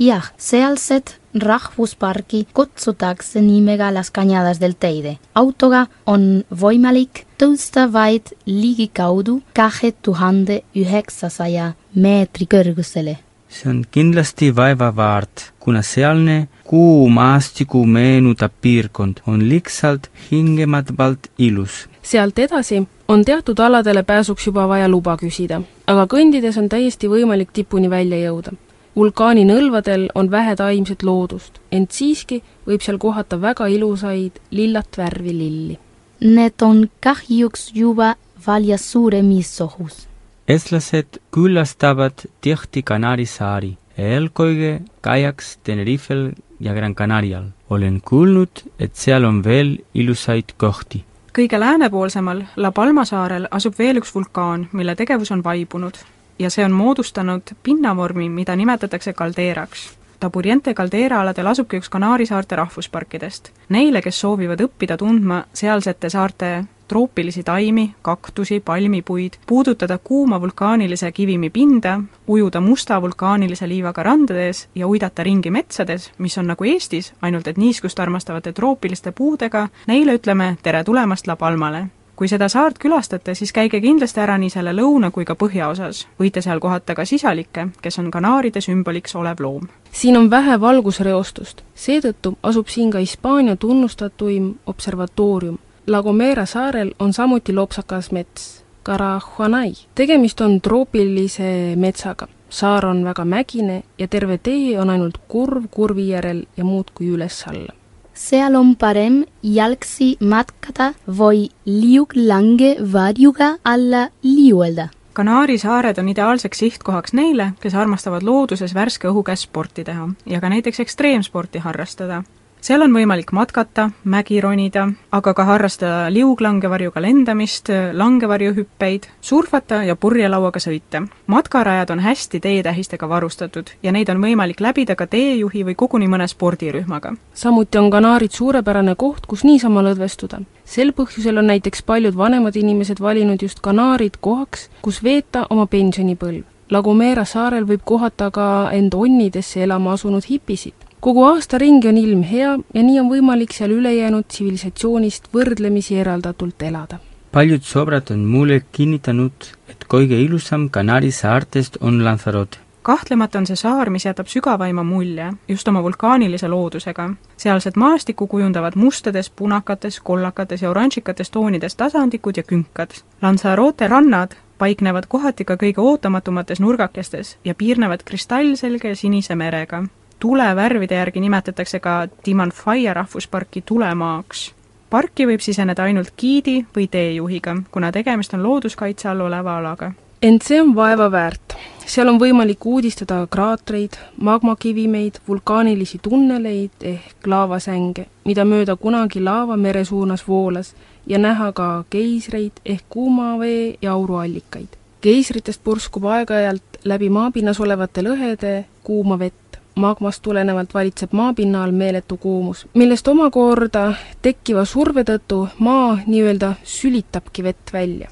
Jah, 0.01 0.33
sealsed 0.39 1.13
rahvusparki 1.35 2.47
kutsutakse 2.55 3.41
nimega 3.41 3.91
Las 3.95 4.11
Cañadas 4.13 4.59
del 4.61 4.75
Teide. 4.75 5.19
autoga 5.35 5.87
on 6.07 6.45
võimalik 6.51 7.27
tõusta 7.39 7.87
vaid 7.93 8.33
ligikaudu 8.47 9.43
kahe 9.55 9.93
tuhande 10.03 10.63
üheksasaja 10.75 11.73
meetri 11.95 12.47
kõrgusele. 12.47 13.19
see 13.49 13.71
on 13.71 13.85
kindlasti 13.91 14.57
vaeva 14.57 14.93
väärt, 14.97 15.53
kuna 15.59 15.83
sealne 15.83 16.49
kuumaastiku 16.65 17.85
meenutav 17.87 18.51
piirkond 18.61 19.21
on 19.27 19.49
lihtsalt 19.49 20.09
hingematavalt 20.31 21.31
ilus. 21.39 21.89
sealt 22.03 22.39
edasi 22.39 22.87
on 23.09 23.25
teatud 23.25 23.59
aladele 23.59 24.03
pääsuks 24.03 24.47
juba 24.47 24.67
vaja 24.69 24.89
luba 24.89 25.17
küsida, 25.17 25.63
aga 25.87 26.07
kõndides 26.07 26.59
on 26.59 26.69
täiesti 26.69 27.07
võimalik 27.07 27.53
tipuni 27.53 27.91
välja 27.91 28.17
jõuda 28.17 28.57
vulkaani 29.01 29.47
nõlvadel 29.49 30.09
on 30.15 30.29
vähe 30.31 30.55
taimset 30.57 31.03
loodust, 31.07 31.61
ent 31.73 31.95
siiski 31.97 32.41
võib 32.69 32.85
seal 32.85 32.99
kohata 33.01 33.39
väga 33.41 33.69
ilusaid 33.73 34.41
lillat 34.57 34.99
värvi 35.01 35.33
lilli. 35.37 35.79
Need 36.21 36.61
on 36.67 36.85
kahjuks 37.01 37.71
juba 37.75 38.15
valjas 38.47 38.91
suuremisohus. 38.93 40.07
eestlased 40.49 41.21
külastavad 41.33 42.27
tihti 42.41 42.83
Kanaari 42.83 43.27
saari, 43.27 43.73
eelkõige 43.97 44.83
Kajaks, 45.01 45.57
Tenerifel 45.65 46.33
ja 46.61 46.75
Gran 46.75 46.95
Canarial. 46.95 47.45
olen 47.71 48.01
kuulnud, 48.01 48.65
et 48.79 48.97
seal 48.97 49.25
on 49.25 49.45
veel 49.45 49.79
ilusaid 49.95 50.53
kohti. 50.57 51.05
kõige 51.39 51.61
läänepoolsemal 51.61 52.43
La 52.57 52.73
Palma 52.73 53.05
saarel 53.05 53.49
asub 53.51 53.79
veel 53.79 53.97
üks 53.97 54.15
vulkaan, 54.15 54.69
mille 54.73 54.95
tegevus 54.95 55.31
on 55.31 55.45
vaibunud 55.45 55.97
ja 56.41 56.51
see 56.51 56.65
on 56.65 56.73
moodustanud 56.73 57.55
pinnavormi, 57.63 58.29
mida 58.29 58.57
nimetatakse 58.57 59.13
kaldeeraks. 59.13 59.91
Taburiente 60.21 60.75
kaldeera 60.75 61.21
aladel 61.21 61.47
asubki 61.47 61.79
üks 61.81 61.89
Kanaari 61.89 62.27
saarte 62.29 62.57
rahvusparkidest. 62.57 63.53
Neile, 63.69 64.03
kes 64.05 64.21
soovivad 64.21 64.61
õppida 64.61 64.99
tundma 65.01 65.45
sealsete 65.57 66.11
saarte 66.13 66.51
troopilisi 66.91 67.45
taimi, 67.47 67.95
kaktusi, 68.03 68.59
palmipuid, 68.61 69.39
puudutada 69.47 69.99
kuuma 69.99 70.41
vulkaanilise 70.41 71.13
kivimi 71.13 71.51
pinda, 71.51 72.01
ujuda 72.27 72.61
musta 72.61 72.99
vulkaanilise 73.03 73.69
liivaga 73.69 74.03
randades 74.03 74.67
ja 74.75 74.89
uidata 74.89 75.23
ringi 75.23 75.51
metsades, 75.55 76.11
mis 76.19 76.39
on 76.39 76.51
nagu 76.51 76.67
Eestis, 76.67 77.13
ainult 77.23 77.47
et 77.47 77.63
niiskust 77.63 78.01
armastavate 78.01 78.53
troopiliste 78.53 79.13
puudega, 79.13 79.69
neile 79.87 80.19
ütleme 80.19 80.57
tere 80.63 80.85
tulemast 80.85 81.31
La 81.31 81.37
Palmale 81.37 81.87
kui 82.21 82.29
seda 82.29 82.51
saart 82.53 82.77
külastate, 82.77 83.33
siis 83.35 83.49
käige 83.57 83.79
kindlasti 83.81 84.21
ära 84.21 84.35
nii 84.37 84.51
selle 84.53 84.75
lõuna 84.77 85.09
kui 85.11 85.25
ka 85.25 85.33
põhjaosas. 85.41 86.03
võite 86.21 86.43
seal 86.45 86.61
kohata 86.61 86.93
ka 86.95 87.07
sisalikke, 87.09 87.69
kes 87.81 87.97
on 87.99 88.11
Kanaaride 88.11 88.61
sümboliks 88.61 89.17
olev 89.17 89.41
loom. 89.41 89.69
siin 89.93 90.17
on 90.17 90.29
vähe 90.31 90.59
valgusreostust, 90.61 91.63
seetõttu 91.75 92.35
asub 92.43 92.69
siin 92.69 92.91
ka 92.91 92.99
Hispaania 92.99 93.57
tunnustatuim 93.57 94.55
observatoorium. 94.67 95.59
La 95.87 96.03
Gomera 96.03 96.47
saarel 96.47 96.93
on 96.99 97.13
samuti 97.13 97.53
lopsakas 97.53 98.13
mets, 98.13 98.65
Carajuanay. 98.85 99.73
tegemist 99.95 100.41
on 100.41 100.61
troopilise 100.61 101.75
metsaga. 101.77 102.29
saar 102.51 102.87
on 102.87 103.05
väga 103.05 103.25
mägine 103.25 103.83
ja 103.99 104.09
terve 104.09 104.39
tee 104.39 104.79
on 104.81 104.91
ainult 104.91 105.19
kurv 105.29 105.65
kurvi 105.71 106.09
järel 106.09 106.47
ja 106.57 106.65
muudkui 106.65 107.09
üles-alla 107.09 107.80
seal 108.21 108.55
on 108.59 108.75
parem 108.77 109.23
jalgsi 109.43 110.15
matkata 110.21 110.93
või 111.07 111.49
liuglange 111.67 112.77
varjuga 112.93 113.55
alla 113.65 114.09
liuelda. 114.23 114.91
Kanaari 115.17 115.57
saared 115.59 115.99
on 115.99 116.09
ideaalseks 116.13 116.61
sihtkohaks 116.63 117.17
neile, 117.19 117.53
kes 117.61 117.75
armastavad 117.75 118.23
looduses 118.23 118.75
värske 118.77 119.09
õhu 119.11 119.25
käes 119.27 119.43
sporti 119.49 119.85
teha 119.85 120.07
ja 120.27 120.41
ka 120.41 120.53
näiteks 120.53 120.85
ekstreemsporti 120.85 121.65
harrastada 121.65 122.23
seal 122.61 122.83
on 122.85 122.93
võimalik 122.93 123.33
matkata, 123.33 123.89
mägi 124.05 124.41
ronida, 124.45 124.87
aga 125.17 125.33
ka 125.35 125.45
harrastada 125.49 126.11
liuglangevarjuga 126.13 127.01
lendamist, 127.03 127.71
langevarjuhüppeid, 127.97 129.09
surfata 129.21 129.83
ja 129.85 129.97
purjelauaga 129.97 130.61
sõita. 130.61 131.03
matkarajad 131.27 131.91
on 131.91 132.01
hästi 132.01 132.41
teetähistega 132.41 133.09
varustatud 133.09 133.71
ja 133.83 133.93
neid 133.93 134.09
on 134.09 134.21
võimalik 134.21 134.61
läbida 134.61 134.97
ka 134.97 135.07
teejuhi 135.07 135.65
või 135.65 135.75
koguni 135.75 136.09
mõne 136.09 136.29
spordirühmaga. 136.29 137.15
samuti 137.35 137.79
on 137.79 137.91
Kanaarid 137.91 138.31
suurepärane 138.31 138.95
koht, 138.95 139.27
kus 139.27 139.45
niisama 139.45 139.83
lõdvestuda. 139.83 140.43
sel 140.65 140.93
põhjusel 140.93 141.39
on 141.39 141.47
näiteks 141.47 141.83
paljud 141.83 142.17
vanemad 142.17 142.57
inimesed 142.57 143.01
valinud 143.01 143.43
just 143.43 143.61
Kanaarid 143.61 144.21
kohaks, 144.21 144.71
kus 144.83 145.03
veeta 145.03 145.47
oma 145.51 145.67
pensionipõlv. 145.67 146.45
La 146.71 146.83
Gomera 146.83 147.25
saarel 147.25 147.65
võib 147.65 147.81
kohata 147.85 148.31
ka 148.31 148.71
end 148.73 148.95
onnidesse 148.95 149.63
elama 149.63 149.93
asunud 149.93 150.23
hipisid 150.29 150.90
kogu 151.01 151.23
aasta 151.25 151.59
ringi 151.59 151.89
on 151.89 151.97
ilm 151.97 152.23
hea 152.29 152.57
ja 152.75 152.83
nii 152.85 152.99
on 153.01 153.09
võimalik 153.09 153.55
seal 153.57 153.73
ülejäänud 153.73 154.27
tsivilisatsioonist 154.29 155.31
võrdlemisi 155.35 155.97
eraldatult 155.97 156.63
elada. 156.63 156.99
paljud 157.33 157.63
sõbrad 157.65 158.11
on 158.13 158.25
mulle 158.29 158.61
kinnitanud, 158.73 159.47
et 159.69 159.87
kõige 159.89 160.19
ilusam 160.21 160.69
Kanaari 160.71 161.11
saartest 161.11 161.79
on 161.81 162.05
Lanzarote. 162.05 162.59
kahtlemata 162.83 163.39
on 163.39 163.47
see 163.47 163.57
saar, 163.57 163.91
mis 163.91 164.05
jätab 164.05 164.27
sügavaima 164.27 164.83
mulje 164.85 165.33
just 165.49 165.69
oma 165.69 165.83
vulkaanilise 165.83 166.49
loodusega. 166.49 167.11
sealset 167.37 167.77
maastikku 167.77 168.27
kujundavad 168.27 168.77
mustades, 168.77 169.31
punakates, 169.31 170.01
kollakates 170.01 170.63
ja 170.63 170.71
oranžikates 170.71 171.31
toonides 171.31 171.77
tasandikud 171.77 172.37
ja 172.37 172.43
künkad. 172.43 172.91
Lanzarote 173.23 173.89
rannad 173.89 174.37
paiknevad 174.59 175.07
kohati 175.09 175.45
ka 175.45 175.55
kõige 175.55 175.81
ootamatumates 175.81 176.61
nurgakestes 176.61 177.39
ja 177.45 177.55
piirnevad 177.55 178.05
kristallselge 178.05 178.95
sinise 178.95 179.35
merega 179.35 179.85
tulevärvide 180.21 180.95
järgi 180.95 181.21
nimetatakse 181.21 181.81
ka 181.81 182.09
Timanfaya 182.23 182.95
rahvusparki 182.95 183.63
tulemaaks. 183.67 184.55
parki 184.91 185.27
võib 185.27 185.41
siseneda 185.41 185.83
ainult 185.83 186.13
giidi 186.19 186.67
või 186.77 186.89
teejuhiga, 186.91 187.57
kuna 187.71 187.93
tegemist 187.93 188.35
on 188.35 188.43
looduskaitse 188.43 189.09
all 189.09 189.21
oleva 189.21 189.57
alaga. 189.59 189.93
ent 190.23 190.43
see 190.43 190.61
on 190.63 190.75
vaeva 190.75 191.11
väärt. 191.11 191.57
seal 191.87 192.09
on 192.09 192.21
võimalik 192.21 192.67
uudistada 192.67 193.27
kraatreid, 193.31 193.97
magmakivimeid, 194.17 195.15
vulkaanilisi 195.29 195.99
tunneleid 196.03 196.71
ehk 196.81 197.27
laavasänge, 197.27 198.07
mida 198.25 198.45
mööda 198.45 198.77
kunagi 198.77 199.21
laava 199.21 199.57
mere 199.57 199.85
suunas 199.85 200.29
voolas 200.29 200.75
ja 201.07 201.19
näha 201.19 201.53
ka 201.53 201.85
keisreid 201.91 202.53
ehk 202.65 202.85
kuuma 202.89 203.39
vee 203.39 203.79
ja 203.83 203.93
auruallikaid. 203.93 204.69
keisritest 205.01 205.65
purskub 205.65 206.05
aeg-ajalt 206.05 206.85
läbi 206.85 207.09
maapinnas 207.09 207.61
olevate 207.61 208.03
lõhede 208.03 208.65
kuuma 208.83 209.19
vett 209.19 209.50
magmast 209.81 210.23
tulenevalt 210.23 210.75
valitseb 210.75 211.15
maapinna 211.17 211.65
all 211.65 211.75
meeletu 211.83 212.17
kuumus, 212.21 212.67
millest 212.75 213.09
omakorda 213.09 213.85
tekkiva 214.23 214.65
surve 214.69 215.05
tõttu 215.09 215.43
maa 215.59 215.99
nii-öelda 216.07 216.55
sülitabki 216.77 217.45
vett 217.49 217.73
välja. 217.73 218.11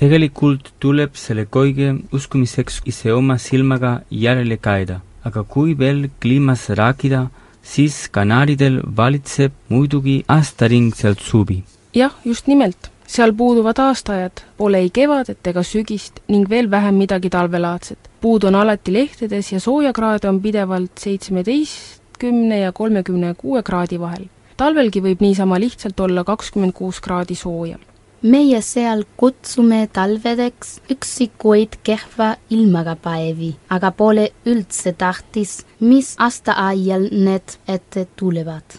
tegelikult 0.00 0.72
tuleb 0.80 1.16
selle 1.20 1.44
kõige 1.56 1.92
uskumiseks 2.16 2.80
ise 2.92 3.12
oma 3.12 3.36
silmaga 3.38 4.00
järele 4.10 4.56
käida, 4.56 5.00
aga 5.24 5.44
kui 5.44 5.76
veel 5.78 6.08
kliimas 6.20 6.68
rääkida, 6.82 7.26
siis 7.62 8.08
Kanaaridel 8.08 8.80
valitseb 8.96 9.52
muidugi 9.68 10.22
aastaringselt 10.28 11.20
suvi. 11.20 11.62
jah, 11.94 12.16
just 12.24 12.46
nimelt 12.46 12.89
seal 13.10 13.32
puuduvad 13.34 13.78
aastaajad, 13.82 14.42
pole 14.56 14.78
ei 14.84 14.90
kevadet 14.94 15.46
ega 15.50 15.62
sügist 15.66 16.20
ning 16.30 16.46
veel 16.50 16.70
vähem 16.70 16.94
midagi 16.94 17.30
talvelaadset. 17.30 18.10
puud 18.20 18.44
on 18.44 18.54
alati 18.54 18.92
lehtedes 18.92 19.52
ja 19.52 19.60
soojakraade 19.60 20.28
on 20.28 20.40
pidevalt 20.40 20.98
seitsmeteistkümne 20.98 22.58
ja 22.60 22.72
kolmekümne 22.72 23.34
kuue 23.34 23.62
kraadi 23.62 24.00
vahel. 24.00 24.28
talvelgi 24.56 25.02
võib 25.02 25.24
niisama 25.26 25.58
lihtsalt 25.60 26.00
olla 26.00 26.24
kakskümmend 26.24 26.72
kuus 26.72 27.00
kraadi 27.00 27.34
sooja. 27.34 27.78
meie 28.22 28.60
seal 28.62 29.02
kutsume 29.16 29.88
talvedeks 29.92 30.76
üksikuid 30.90 31.80
kehva 31.82 32.36
ilmaga 32.50 32.94
päevi, 32.96 33.56
aga 33.70 33.90
pole 33.90 34.28
üldse 34.46 34.92
tähtis, 34.92 35.66
mis 35.80 36.14
aastaajal 36.18 37.08
need 37.10 37.58
ette 37.66 38.06
tulevad 38.16 38.78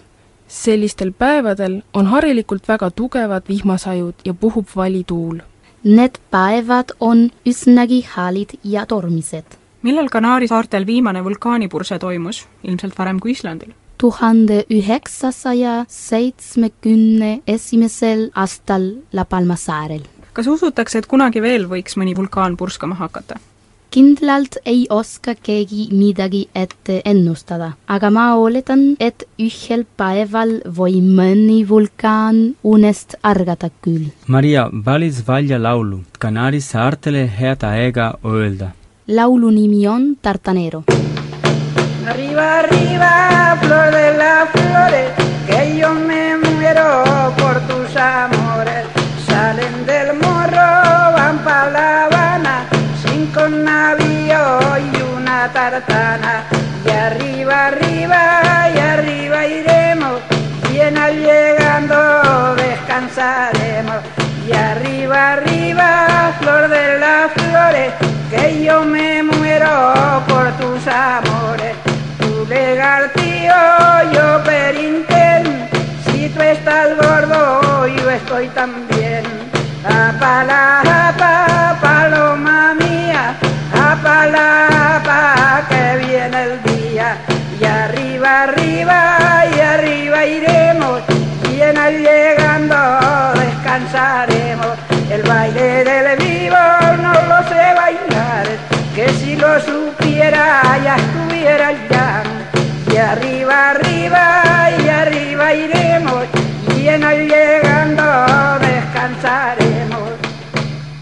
sellistel 0.52 1.12
päevadel 1.12 1.82
on 1.94 2.10
harilikult 2.12 2.68
väga 2.68 2.92
tugevad 2.92 3.48
vihmasajud 3.50 4.26
ja 4.26 4.34
puhub 4.34 4.68
vali 4.76 5.04
tuul. 5.08 5.40
Need 5.84 6.20
päevad 6.32 6.92
on 7.00 7.30
üsnagi 7.48 8.04
haalid 8.14 8.58
ja 8.64 8.86
tormised. 8.86 9.58
millal 9.82 10.10
Kanaari 10.10 10.48
saartel 10.48 10.86
viimane 10.86 11.24
vulkaanipurse 11.24 12.00
toimus, 12.00 12.48
ilmselt 12.64 12.98
varem 12.98 13.20
kui 13.20 13.32
Islandil? 13.32 13.72
tuhande 13.98 14.66
üheksasaja 14.70 15.86
seitsmekümne 15.88 17.42
esimesel 17.48 18.30
aastal 18.36 18.92
La 19.14 19.26
Palma 19.26 19.56
saarel. 19.56 20.02
kas 20.34 20.48
usutakse, 20.48 20.98
et 20.98 21.08
kunagi 21.08 21.42
veel 21.42 21.70
võiks 21.70 21.98
mõni 21.98 22.16
vulkaan 22.18 22.58
purskama 22.58 22.96
hakata? 22.96 23.40
Kindlalt 23.92 24.56
ei 24.66 24.86
oska 24.90 25.36
keegi 25.36 25.90
midagi 25.92 26.42
ette 26.56 27.02
ennustada, 27.06 27.72
aga 27.88 28.10
ma 28.10 28.26
oletan, 28.40 28.84
et 29.00 29.26
ühel 29.40 29.84
päeval 30.00 30.54
või 30.78 31.02
mõni 31.04 31.62
vulkaan 31.70 32.42
unest 32.64 33.16
ärgata 33.24 33.70
küll. 33.84 34.08
Maria 34.28 34.70
valis 34.86 35.24
välja 35.28 35.60
laulu 35.60 36.00
Kanaari 36.20 36.62
saartele 36.62 37.26
head 37.40 37.64
aega 37.64 38.14
öelda. 38.26 38.72
laulu 39.08 39.50
nimi 39.52 39.88
on 39.88 40.16
Tartanero. 40.22 40.84
Arriba, 42.08 42.46
arriba, 42.60 43.12
flor 43.62 43.92
de 43.92 44.18
las 44.18 44.50
flores, 44.54 45.12
que 45.48 45.78
yo 45.80 45.94
me 45.94 46.11
un 53.46 53.64
navío 53.64 54.60
y 54.78 55.02
una 55.18 55.52
tartana. 55.52 56.44
Y 56.86 56.90
arriba, 56.90 57.68
arriba, 57.68 58.70
y 58.74 58.80
arriba 58.80 59.46
iremos. 59.46 60.22
Y 60.74 60.80
en 60.80 60.98
al 60.98 61.16
llegando 61.20 62.56
descansaremos. 62.56 63.98
Y 64.48 64.54
arriba, 64.54 65.34
arriba, 65.34 66.34
flor 66.40 66.68
de 66.70 67.00
las 67.00 67.32
flores, 67.32 67.94
que 68.30 68.64
yo 68.64 68.84
me 68.84 69.24
muero 69.24 69.94
por 70.28 70.52
tus 70.54 70.88
amores. 70.88 71.76
Tu 72.20 72.46
legartío, 72.48 73.54
yo 74.14 74.44
perinten, 74.44 75.70
si 76.06 76.30
tú 76.30 76.42
estás 76.42 76.90
gordo, 76.98 77.88
yo 77.88 78.10
estoy 78.10 78.48
también. 78.50 79.24
La 79.84 80.16
palabra 80.20 80.91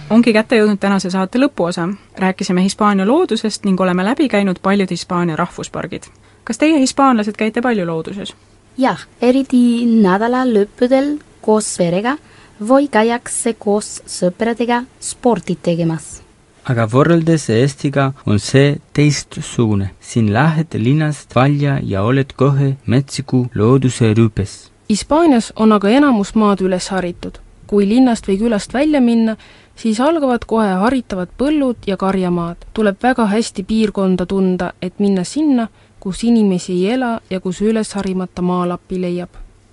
ongi 0.09 0.33
kätte 0.33 0.57
jõudnud 0.57 0.79
tänase 0.79 1.09
saate 1.09 1.39
lõpuosa. 1.39 1.87
rääkisime 2.17 2.63
Hispaania 2.63 3.07
loodusest 3.07 3.65
ning 3.65 3.81
oleme 3.81 4.05
läbi 4.05 4.29
käinud 4.29 4.59
paljud 4.61 4.89
Hispaania 4.89 5.35
rahvuspargid. 5.35 6.03
kas 6.43 6.57
teie, 6.57 6.79
hispaanlased, 6.79 7.35
käite 7.37 7.61
palju 7.61 7.85
looduses? 7.85 8.35
jah, 8.77 8.99
eriti 9.21 9.85
nädalalõppudel 9.85 11.17
koos 11.41 11.77
perega 11.77 12.17
või 12.67 12.89
käiakse 12.91 13.53
koos 13.53 14.01
sõpradega 14.05 14.83
sporti 14.99 15.57
tegemas. 15.61 16.21
aga 16.63 16.87
võrreldes 16.87 17.49
Eestiga 17.49 18.13
on 18.25 18.39
see 18.39 18.79
teistsugune. 18.93 19.91
siin 19.99 20.33
lähed 20.33 20.73
linnast 20.73 21.35
välja 21.35 21.79
ja 21.83 22.03
oled 22.03 22.33
kohe 22.35 22.75
metsiku 22.85 23.47
looduse 23.55 24.13
rüüpes. 24.13 24.71
Hispaanias 24.89 25.53
on 25.55 25.71
aga 25.71 25.89
enamus 25.89 26.35
maad 26.35 26.61
üles 26.61 26.89
haritud. 26.89 27.37
kui 27.67 27.89
linnast 27.89 28.27
või 28.27 28.39
külast 28.39 28.73
välja 28.73 29.01
minna, 29.01 29.35
siis 29.79 29.99
algavad 30.03 30.43
kohe 30.47 30.71
haritavad 30.81 31.29
põllud 31.37 31.87
ja 31.87 31.97
karjamaad. 31.97 32.57
tuleb 32.73 32.97
väga 33.03 33.25
hästi 33.25 33.63
piirkonda 33.63 34.25
tunda, 34.25 34.73
et 34.81 34.99
minna 34.99 35.23
sinna, 35.23 35.67
kus 35.99 36.23
inimesi 36.23 36.73
ei 36.73 36.91
ela 36.93 37.19
ja 37.29 37.39
kus 37.39 37.61
üles 37.61 37.93
harimata 37.93 38.41
maalappi 38.41 39.01
leiab. 39.01 39.29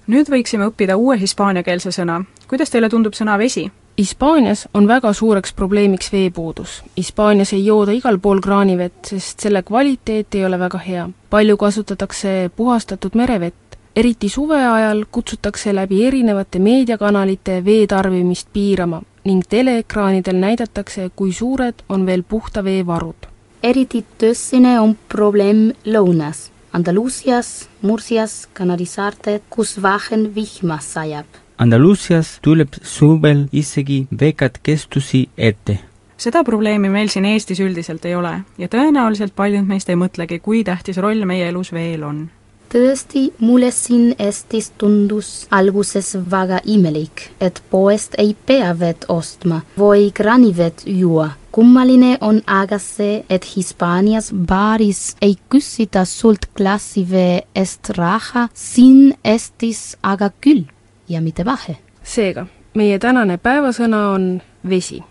nüüd 0.06 0.30
võiksime 0.30 0.70
õppida 0.70 0.96
uue 0.96 1.18
hispaaniakeelse 1.20 1.90
sõna. 1.90 2.24
kuidas 2.48 2.70
teile 2.70 2.88
tundub 2.88 3.14
sõna 3.14 3.38
vesi? 3.38 3.70
Hispaanias 3.98 4.68
on 4.74 4.88
väga 4.88 5.12
suureks 5.12 5.52
probleemiks 5.52 6.12
veepuudus. 6.12 6.82
Hispaanias 6.96 7.52
ei 7.52 7.66
jooda 7.66 7.92
igal 7.92 8.18
pool 8.18 8.40
kraanivett, 8.40 9.04
sest 9.04 9.40
selle 9.40 9.62
kvaliteet 9.62 10.34
ei 10.34 10.44
ole 10.44 10.58
väga 10.58 10.78
hea. 10.78 11.08
palju 11.30 11.56
kasutatakse 11.56 12.50
puhastatud 12.56 13.14
merevett. 13.14 13.56
eriti 13.96 14.28
suve 14.28 14.66
ajal 14.66 15.04
kutsutakse 15.10 15.74
läbi 15.74 16.06
erinevate 16.06 16.58
meediakanalite 16.58 17.64
vee 17.64 17.86
tarbimist 17.86 18.48
piirama 18.52 19.02
ning 19.26 19.42
teleekraanidel 19.48 20.38
näidatakse, 20.38 21.10
kui 21.16 21.32
suured 21.32 21.82
on 21.88 22.06
veel 22.06 22.22
puhta 22.22 22.64
vee 22.64 22.86
varud. 22.86 23.26
eriti 23.62 24.04
tõsine 24.20 24.76
on 24.78 24.96
probleem 25.08 25.72
lõunas, 25.84 26.50
Andaluusias, 26.72 27.68
Mursias, 27.82 28.46
Kanari 28.52 28.84
saartel, 28.86 29.40
kus 29.50 29.82
vähem 29.82 30.26
vihma 30.34 30.78
sajab. 30.80 31.26
Andaluusias 31.58 32.38
tuleb 32.42 32.76
suvel 32.82 33.46
isegi 33.52 34.06
veekatkestuse 34.20 35.24
ette. 35.36 35.78
seda 36.16 36.44
probleemi 36.44 36.88
meil 36.88 37.08
siin 37.08 37.24
Eestis 37.24 37.60
üldiselt 37.60 38.04
ei 38.04 38.14
ole 38.14 38.40
ja 38.58 38.68
tõenäoliselt 38.68 39.34
paljud 39.36 39.66
meist 39.66 39.88
ei 39.88 39.96
mõtlegi, 39.96 40.38
kui 40.40 40.64
tähtis 40.64 40.96
roll 40.96 41.24
meie 41.24 41.48
elus 41.48 41.72
veel 41.72 42.02
on. 42.04 42.28
Tõesti, 42.72 43.30
mulle 43.40 43.70
siin 43.70 44.14
Eestis 44.18 44.70
tundus 44.78 45.46
alguses 45.50 46.14
väga 46.30 46.60
imelik, 46.64 47.30
et 47.40 47.62
poest 47.70 48.14
ei 48.18 48.34
pea 48.46 48.72
vett 48.78 49.04
ostma 49.08 49.62
või 49.78 50.10
kraanivett 50.12 50.86
juua. 50.86 51.30
kummaline 51.50 52.18
on 52.20 52.42
aga 52.46 52.78
see, 52.78 53.24
et 53.30 53.44
Hispaanias 53.56 54.32
baaris 54.32 55.16
ei 55.22 55.38
küsita 55.48 56.04
sult 56.04 56.46
klassivee 56.56 57.46
eest 57.54 57.90
raha, 57.96 58.48
siin 58.54 59.14
Eestis 59.24 59.96
aga 60.02 60.30
küll 60.40 60.64
ja 61.08 61.20
mitte 61.20 61.44
vahe. 61.44 61.76
seega, 62.02 62.46
meie 62.74 62.98
tänane 62.98 63.38
päevasõna 63.38 64.10
on 64.12 64.42
vesi. 64.68 65.02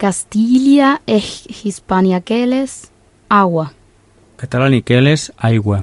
Castilla 0.00 0.98
ehk 1.08 1.64
hispaania 1.64 2.20
keeles 2.20 2.90
agua, 3.30 3.66
Katalaani 4.36 4.82
keeles 4.82 5.32
aigua, 5.42 5.78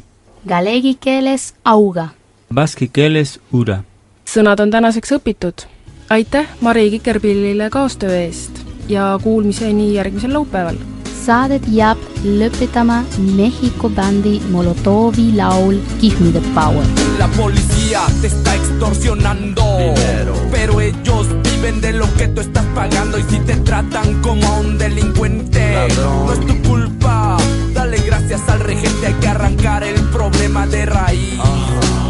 galegi 0.47 0.95
keeles 0.99 1.53
auga. 1.65 2.07
baski 2.53 2.87
keeles 2.87 3.39
ura. 3.51 3.83
sõnad 4.25 4.59
on 4.59 4.71
tänaseks 4.71 5.11
õpitud. 5.11 5.67
aitäh 6.09 6.47
Mari 6.61 6.89
Kikerpillile 6.89 7.69
kaastöö 7.69 8.17
eest 8.25 8.59
ja 8.89 9.19
kuulmiseni 9.23 9.93
järgmisel 9.93 10.33
laupäeval! 10.33 10.75
Saadet 11.23 11.63
jääb 11.71 11.99
lõpetama 12.25 12.97
Mehhiko 13.37 13.87
bändi 13.89 14.41
Molotovi 14.51 15.29
laul 15.37 15.77
Give 16.01 16.19
me 16.19 16.31
the 16.33 16.41
power. 16.53 16.83
La 17.17 17.29
policía 17.37 18.01
te 18.19 18.27
está 18.27 18.55
extorsionando. 18.55 19.63
Pero 20.51 20.81
ellos 20.81 21.27
viven 21.43 21.79
de 21.79 21.93
lo 21.93 22.13
que 22.17 22.27
tú 22.27 22.41
estás 22.41 22.65
pagando. 22.75 23.17
Y 23.17 23.23
si 23.23 23.39
te 23.39 23.55
tratan 23.55 24.21
como 24.21 24.45
a 24.45 24.59
un 24.59 24.77
delincuente, 24.77 25.87
no 25.95 26.33
es 26.33 26.39
tu 26.41 26.61
culpa. 26.67 27.37
Dale 27.73 27.99
gracias 27.99 28.41
al 28.49 28.59
regente. 28.59 29.07
Hay 29.07 29.13
que 29.13 29.27
arrancar 29.29 29.83
el 29.83 30.02
problema 30.29 30.65
de 30.67 30.85
raíz. 30.85 31.39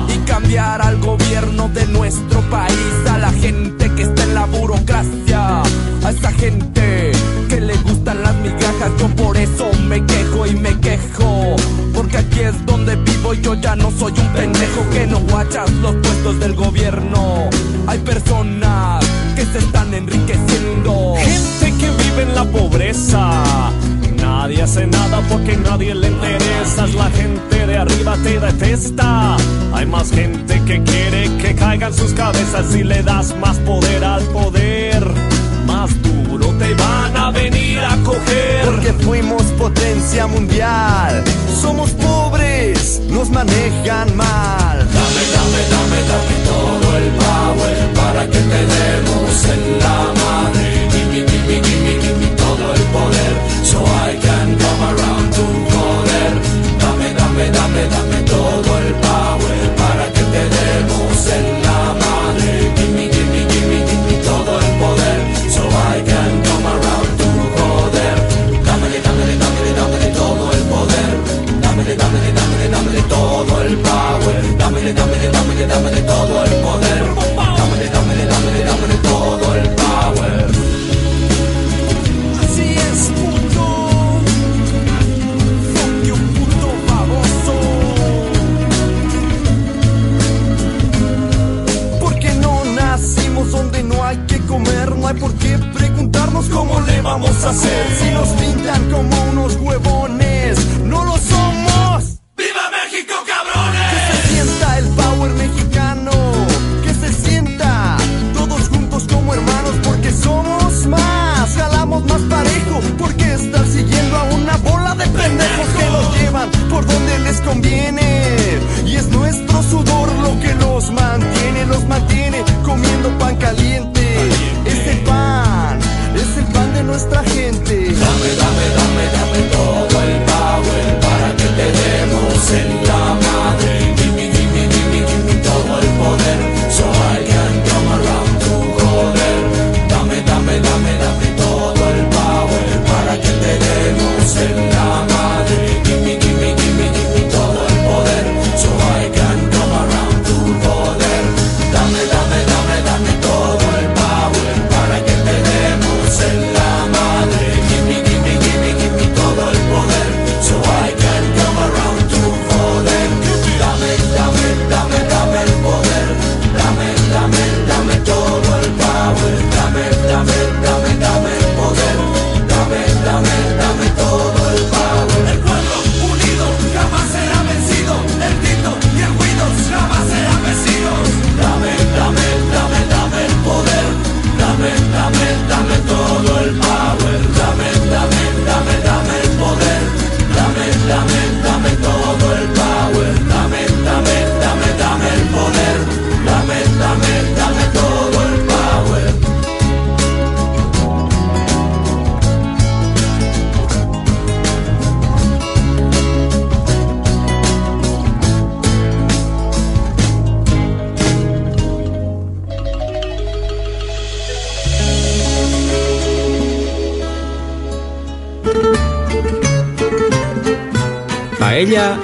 Y 0.07 0.17
cambiar 0.25 0.81
al 0.81 0.99
gobierno 0.99 1.69
de 1.69 1.87
nuestro 1.87 2.41
país. 2.49 2.93
A 3.09 3.17
la 3.17 3.31
gente 3.31 3.89
que 3.95 4.03
está 4.03 4.23
en 4.23 4.35
la 4.35 4.45
burocracia. 4.45 5.63
A 6.03 6.09
esa 6.11 6.31
gente 6.31 7.11
que 7.49 7.59
le 7.59 7.75
gustan 7.77 8.21
las 8.21 8.35
migajas. 8.35 8.91
Yo 8.99 9.07
por 9.15 9.35
eso 9.35 9.71
me 9.87 10.05
quejo 10.05 10.45
y 10.45 10.53
me 10.53 10.79
quejo. 10.79 11.55
Porque 11.93 12.17
aquí 12.17 12.41
es 12.41 12.65
donde 12.65 12.95
vivo 12.97 13.33
y 13.33 13.41
yo 13.41 13.55
ya 13.55 13.75
no 13.75 13.89
soy 13.89 14.11
un 14.11 14.27
pendejo 14.33 14.89
que 14.91 15.07
no 15.07 15.19
guachas 15.19 15.71
los 15.81 15.95
puestos 15.95 16.39
del 16.39 16.53
gobierno. 16.53 17.49
Hay 17.87 17.99
personas 17.99 19.03
que 19.35 19.45
se 19.45 19.57
están 19.57 19.91
enriqueciendo. 19.93 21.15
Gente 21.17 21.77
que 21.79 21.89
vive 22.03 22.21
en 22.23 22.35
la 22.35 22.45
pobreza. 22.45 23.71
Nadie 24.23 24.61
hace 24.61 24.87
nada 24.87 25.21
porque 25.27 25.57
nadie 25.57 25.93
le 25.93 26.07
interesas. 26.07 26.93
La 26.95 27.09
gente 27.09 27.67
de 27.67 27.77
arriba 27.77 28.15
te 28.23 28.39
detesta. 28.39 29.35
Hay 29.73 29.85
más 29.85 30.11
gente 30.11 30.61
que 30.65 30.81
quiere 30.81 31.29
que 31.41 31.53
caigan 31.55 31.93
sus 31.93 32.13
cabezas 32.13 32.67
si 32.71 32.83
le 32.83 33.03
das 33.03 33.35
más 33.41 33.57
poder 33.59 34.01
al 34.01 34.23
poder. 34.39 35.03
Más 35.67 35.89
duro 36.01 36.47
te 36.57 36.73
van 36.73 37.17
a 37.17 37.31
venir 37.31 37.79
a 37.79 37.97
coger. 38.05 38.63
Porque 38.63 38.93
fuimos 38.93 39.43
potencia 39.63 40.25
mundial. 40.25 41.21
Somos 41.61 41.91
pobres, 41.91 43.01
nos 43.09 43.29
manejan 43.29 44.15
mal. 44.15 44.77
Dame, 44.99 45.23
dame, 45.35 45.61
dame, 45.73 45.99
dame 46.11 46.35
todo 46.51 46.97
el 46.97 47.09
power 47.25 47.77
para 47.93 48.25
que 48.27 48.39
te 48.39 48.61
demos 48.75 49.45
en 49.53 49.79
la 49.79 49.97
madre. 50.23 50.72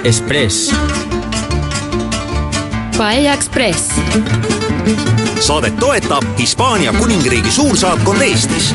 Express. 0.04 0.74
Paella 2.96 3.32
Express. 3.34 3.92
saadet 5.40 5.76
toetab 5.76 6.24
Hispaania 6.38 6.92
kuningriigi 6.92 7.50
suursaatkond 7.50 8.20
Eestis 8.20 8.74